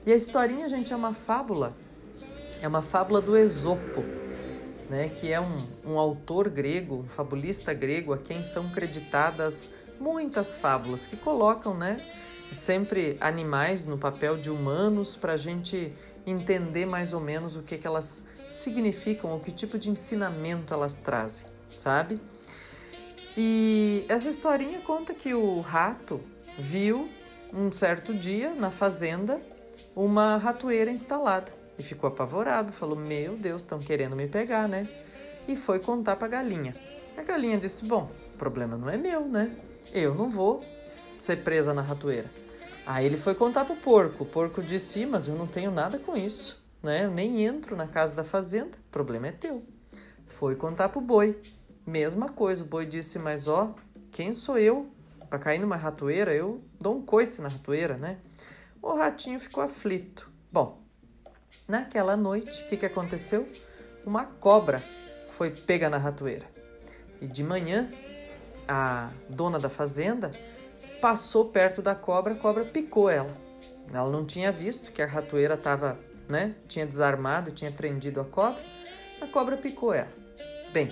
E 0.06 0.12
a 0.12 0.16
historinha, 0.16 0.68
gente, 0.68 0.94
é 0.94 0.96
uma 0.96 1.14
fábula, 1.14 1.76
é 2.62 2.68
uma 2.68 2.82
fábula 2.82 3.22
do 3.22 3.38
Esopo 3.38 4.04
né, 4.90 5.10
que 5.10 5.32
é 5.32 5.40
um, 5.40 5.56
um 5.86 6.00
autor 6.00 6.50
grego, 6.50 7.04
um 7.06 7.08
fabulista 7.08 7.74
grego, 7.74 8.12
a 8.12 8.18
quem 8.18 8.44
são 8.44 8.70
creditadas 8.70 9.76
muitas 10.00 10.58
fábulas 10.58 11.06
que 11.06 11.16
colocam 11.16 11.78
né, 11.78 11.98
sempre 12.52 13.16
animais 13.22 13.86
no 13.86 13.98
papel 13.98 14.36
de 14.36 14.50
humanos 14.50 15.16
para 15.16 15.34
a 15.34 15.38
gente 15.38 15.94
entender 16.26 16.86
mais 16.86 17.14
ou 17.14 17.22
menos 17.22 17.56
o 17.56 17.62
que, 17.62 17.78
que 17.78 17.86
elas 17.86 18.26
significam, 18.48 19.32
ou 19.32 19.40
que 19.40 19.52
tipo 19.52 19.78
de 19.78 19.92
ensinamento 19.92 20.74
elas 20.74 20.98
trazem, 20.98 21.46
sabe? 21.70 22.20
E 23.38 24.06
essa 24.10 24.28
historinha 24.28 24.80
conta 24.80 25.14
que 25.14 25.34
o 25.34 25.62
rato 25.62 26.20
viu 26.58 27.08
um 27.54 27.72
certo 27.72 28.14
dia 28.14 28.54
na 28.54 28.72
fazenda 28.72 29.40
uma 29.96 30.38
ratoeira 30.38 30.92
instalada 30.92 31.59
e 31.80 31.84
ficou 31.84 32.10
apavorado, 32.10 32.74
falou: 32.74 32.98
Meu 32.98 33.38
Deus, 33.38 33.62
estão 33.62 33.80
querendo 33.80 34.16
me 34.16 34.28
pegar, 34.28 34.68
né? 34.68 34.88
E 35.48 35.56
foi 35.56 35.80
contar 35.80 36.18
para 36.18 36.28
a 36.28 36.30
galinha. 36.30 36.76
A 37.18 37.24
galinha 37.24 37.58
disse: 37.58 37.86
Bom, 37.86 38.12
o 38.36 38.38
problema 38.38 38.78
não 38.78 38.90
é 38.90 38.98
meu, 38.98 39.26
né? 39.26 39.56
Eu 39.94 40.14
não 40.14 40.30
vou 40.30 40.64
ser 41.18 41.38
presa 41.38 41.74
na 41.74 41.82
ratoeira. 41.82 42.30
Aí 42.86 43.06
ele 43.06 43.18
foi 43.18 43.34
contar 43.34 43.66
para 43.66 43.74
o 43.74 43.78
porco. 43.78 44.24
O 44.24 44.28
porco 44.28 44.62
disse: 44.62 45.06
Mas 45.06 45.28
eu 45.28 45.36
não 45.36 45.48
tenho 45.48 45.72
nada 45.72 45.98
com 45.98 46.18
isso, 46.18 46.62
né? 46.84 47.06
Eu 47.06 47.12
nem 47.12 47.46
entro 47.46 47.78
na 47.78 47.88
casa 47.88 48.14
da 48.14 48.26
fazenda, 48.26 48.78
o 48.78 48.92
problema 48.92 49.28
é 49.28 49.32
teu. 49.32 49.64
Foi 50.28 50.56
contar 50.56 50.90
para 50.90 51.00
o 51.00 51.02
boi. 51.02 51.40
Mesma 51.88 52.28
coisa, 52.28 52.64
o 52.64 52.68
boi 52.68 52.86
disse: 52.86 53.18
Mas 53.18 53.48
ó, 53.48 53.74
quem 54.12 54.34
sou 54.34 54.60
eu 54.60 54.90
para 55.30 55.40
cair 55.40 55.60
numa 55.60 55.78
ratoeira? 55.78 56.34
Eu 56.34 56.62
dou 56.80 56.98
um 56.98 57.02
coice 57.02 57.42
na 57.42 57.48
ratoeira, 57.48 57.96
né? 57.98 58.18
O 58.82 58.94
ratinho 58.94 59.40
ficou 59.40 59.64
aflito. 59.64 60.30
Bom, 60.52 60.89
Naquela 61.68 62.16
noite, 62.16 62.64
o 62.64 62.68
que, 62.68 62.78
que 62.78 62.86
aconteceu? 62.86 63.48
Uma 64.06 64.26
cobra 64.26 64.84
foi 65.30 65.52
pega 65.52 65.90
na 65.90 65.98
ratoeira. 65.98 66.46
E 67.22 67.28
de 67.28 67.44
manhã, 67.44 67.90
a 68.68 69.10
dona 69.28 69.60
da 69.60 69.70
fazenda 69.70 70.32
passou 71.02 71.46
perto 71.46 71.82
da 71.82 71.96
cobra, 71.96 72.34
a 72.34 72.38
cobra 72.38 72.66
picou 72.66 73.10
ela. 73.10 73.36
Ela 73.92 74.10
não 74.10 74.26
tinha 74.26 74.52
visto 74.52 74.92
que 74.92 75.02
a 75.02 75.06
ratoeira 75.06 75.56
estava, 75.56 75.98
né, 76.28 76.56
tinha 76.68 76.86
desarmado, 76.86 77.52
tinha 77.52 77.72
prendido 77.72 78.22
a 78.22 78.26
cobra. 78.26 78.62
A 79.22 79.28
cobra 79.28 79.58
picou 79.58 79.94
ela. 79.94 80.12
Bem, 80.72 80.92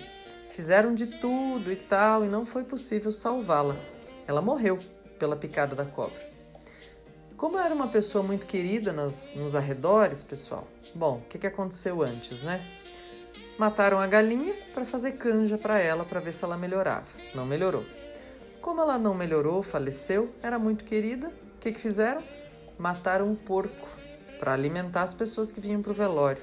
fizeram 0.52 0.94
de 0.94 1.08
tudo 1.08 1.72
e 1.72 1.76
tal 1.76 2.26
e 2.26 2.28
não 2.28 2.46
foi 2.46 2.64
possível 2.64 3.12
salvá-la. 3.12 3.76
Ela 4.28 4.42
morreu 4.42 4.80
pela 5.20 5.36
picada 5.36 5.76
da 5.76 5.86
cobra. 5.86 6.27
Como 7.38 7.60
era 7.60 7.72
uma 7.72 7.88
pessoa 7.88 8.24
muito 8.24 8.48
querida 8.48 8.92
nas, 8.92 9.36
nos 9.36 9.56
arredores, 9.56 10.24
pessoal, 10.24 10.68
bom, 10.96 11.18
o 11.18 11.30
que, 11.30 11.38
que 11.38 11.46
aconteceu 11.46 12.02
antes, 12.02 12.42
né? 12.42 12.60
Mataram 13.60 14.00
a 14.00 14.08
galinha 14.08 14.56
para 14.74 14.84
fazer 14.84 15.12
canja 15.14 15.56
para 15.56 15.78
ela 15.78 16.04
para 16.04 16.20
ver 16.20 16.34
se 16.34 16.44
ela 16.44 16.58
melhorava. 16.58 17.06
Não 17.36 17.46
melhorou. 17.46 17.86
Como 18.60 18.82
ela 18.82 18.98
não 18.98 19.14
melhorou, 19.14 19.62
faleceu, 19.62 20.34
era 20.42 20.58
muito 20.58 20.84
querida, 20.84 21.28
o 21.28 21.60
que, 21.60 21.72
que 21.72 21.80
fizeram? 21.80 22.24
Mataram 22.76 23.32
o 23.32 23.36
porco 23.36 23.88
para 24.40 24.54
alimentar 24.54 25.04
as 25.04 25.14
pessoas 25.14 25.52
que 25.52 25.62
vinham 25.62 25.84
para 25.84 25.92
o 25.92 25.96
velório. 25.96 26.42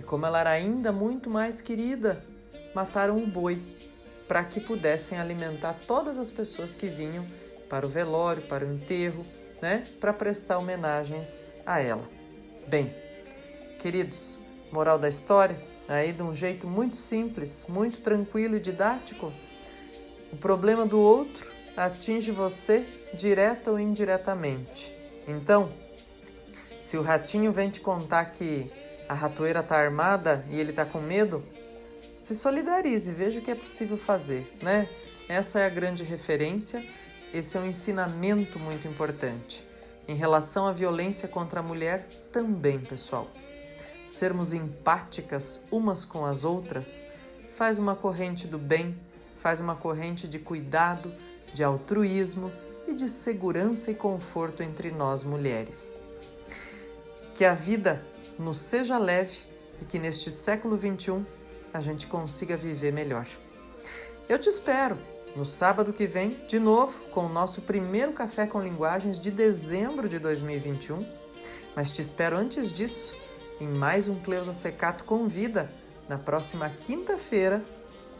E 0.00 0.02
como 0.02 0.24
ela 0.24 0.40
era 0.40 0.50
ainda 0.50 0.92
muito 0.92 1.28
mais 1.28 1.60
querida, 1.60 2.24
mataram 2.74 3.18
o 3.18 3.26
boi 3.26 3.62
para 4.26 4.42
que 4.44 4.60
pudessem 4.60 5.18
alimentar 5.18 5.76
todas 5.86 6.16
as 6.16 6.30
pessoas 6.30 6.74
que 6.74 6.86
vinham 6.86 7.26
para 7.68 7.84
o 7.84 7.88
velório, 7.88 8.42
para 8.44 8.64
o 8.64 8.72
enterro 8.72 9.26
né, 9.60 9.84
para 10.00 10.12
prestar 10.12 10.58
homenagens 10.58 11.42
a 11.64 11.80
ela. 11.80 12.08
Bem, 12.66 12.94
queridos, 13.78 14.38
moral 14.72 14.98
da 14.98 15.08
história, 15.08 15.58
aí 15.88 16.12
de 16.12 16.22
um 16.22 16.34
jeito 16.34 16.66
muito 16.66 16.96
simples, 16.96 17.66
muito 17.68 18.00
tranquilo 18.00 18.56
e 18.56 18.60
didático, 18.60 19.32
o 20.32 20.36
problema 20.36 20.84
do 20.84 20.98
outro 21.00 21.50
atinge 21.76 22.30
você 22.30 22.84
direta 23.14 23.70
ou 23.70 23.78
indiretamente. 23.78 24.92
Então, 25.28 25.70
se 26.78 26.96
o 26.96 27.02
ratinho 27.02 27.52
vem 27.52 27.70
te 27.70 27.80
contar 27.80 28.26
que 28.26 28.70
a 29.08 29.14
ratoeira 29.14 29.60
está 29.60 29.76
armada 29.76 30.44
e 30.48 30.58
ele 30.58 30.70
está 30.70 30.84
com 30.84 31.00
medo, 31.00 31.44
se 32.18 32.34
solidarize, 32.34 33.12
veja 33.12 33.38
o 33.38 33.42
que 33.42 33.50
é 33.50 33.54
possível 33.54 33.96
fazer, 33.96 34.46
né? 34.62 34.88
Essa 35.28 35.60
é 35.60 35.66
a 35.66 35.68
grande 35.68 36.04
referência 36.04 36.84
esse 37.32 37.56
é 37.56 37.60
um 37.60 37.66
ensinamento 37.66 38.58
muito 38.58 38.86
importante. 38.86 39.66
Em 40.08 40.14
relação 40.14 40.66
à 40.66 40.72
violência 40.72 41.28
contra 41.28 41.60
a 41.60 41.62
mulher, 41.62 42.06
também, 42.32 42.78
pessoal. 42.78 43.28
Sermos 44.06 44.52
empáticas 44.52 45.64
umas 45.70 46.04
com 46.04 46.24
as 46.24 46.44
outras 46.44 47.04
faz 47.56 47.78
uma 47.78 47.96
corrente 47.96 48.46
do 48.46 48.58
bem, 48.58 48.96
faz 49.38 49.60
uma 49.60 49.74
corrente 49.74 50.28
de 50.28 50.38
cuidado, 50.38 51.12
de 51.52 51.64
altruísmo 51.64 52.52
e 52.86 52.94
de 52.94 53.08
segurança 53.08 53.90
e 53.90 53.94
conforto 53.94 54.62
entre 54.62 54.90
nós 54.90 55.24
mulheres. 55.24 56.00
Que 57.34 57.44
a 57.44 57.54
vida 57.54 58.04
nos 58.38 58.58
seja 58.58 58.96
leve 58.98 59.38
e 59.82 59.84
que 59.84 59.98
neste 59.98 60.30
século 60.30 60.78
XXI 60.78 61.24
a 61.72 61.80
gente 61.80 62.06
consiga 62.06 62.56
viver 62.56 62.92
melhor. 62.92 63.26
Eu 64.28 64.38
te 64.38 64.48
espero 64.48 64.96
no 65.36 65.44
sábado 65.44 65.92
que 65.92 66.06
vem, 66.06 66.30
de 66.30 66.58
novo, 66.58 66.98
com 67.10 67.26
o 67.26 67.28
nosso 67.28 67.60
primeiro 67.60 68.12
Café 68.12 68.46
com 68.46 68.60
Linguagens 68.60 69.20
de 69.20 69.30
dezembro 69.30 70.08
de 70.08 70.18
2021. 70.18 71.06
Mas 71.76 71.90
te 71.90 72.00
espero 72.00 72.38
antes 72.38 72.72
disso, 72.72 73.14
em 73.60 73.68
mais 73.68 74.08
um 74.08 74.18
Cleusa 74.18 74.54
Secato 74.54 75.04
Convida, 75.04 75.70
na 76.08 76.16
próxima 76.16 76.70
quinta-feira, 76.70 77.62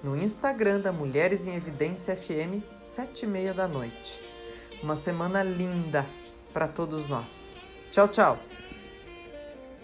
no 0.05 0.15
Instagram 0.15 0.81
da 0.81 0.93
Mulheres 0.93 1.47
em 1.47 1.57
Evidência 1.57 2.15
FM, 2.15 2.63
sete 2.77 3.25
e 3.25 3.27
meia 3.27 3.55
da 3.55 3.67
noite. 3.67 4.21
Uma 4.83 4.95
semana 4.95 5.43
linda 5.43 6.05
para 6.53 6.69
todos 6.69 7.07
nós. 7.07 7.59
Tchau, 7.91 8.09
tchau! 8.09 8.56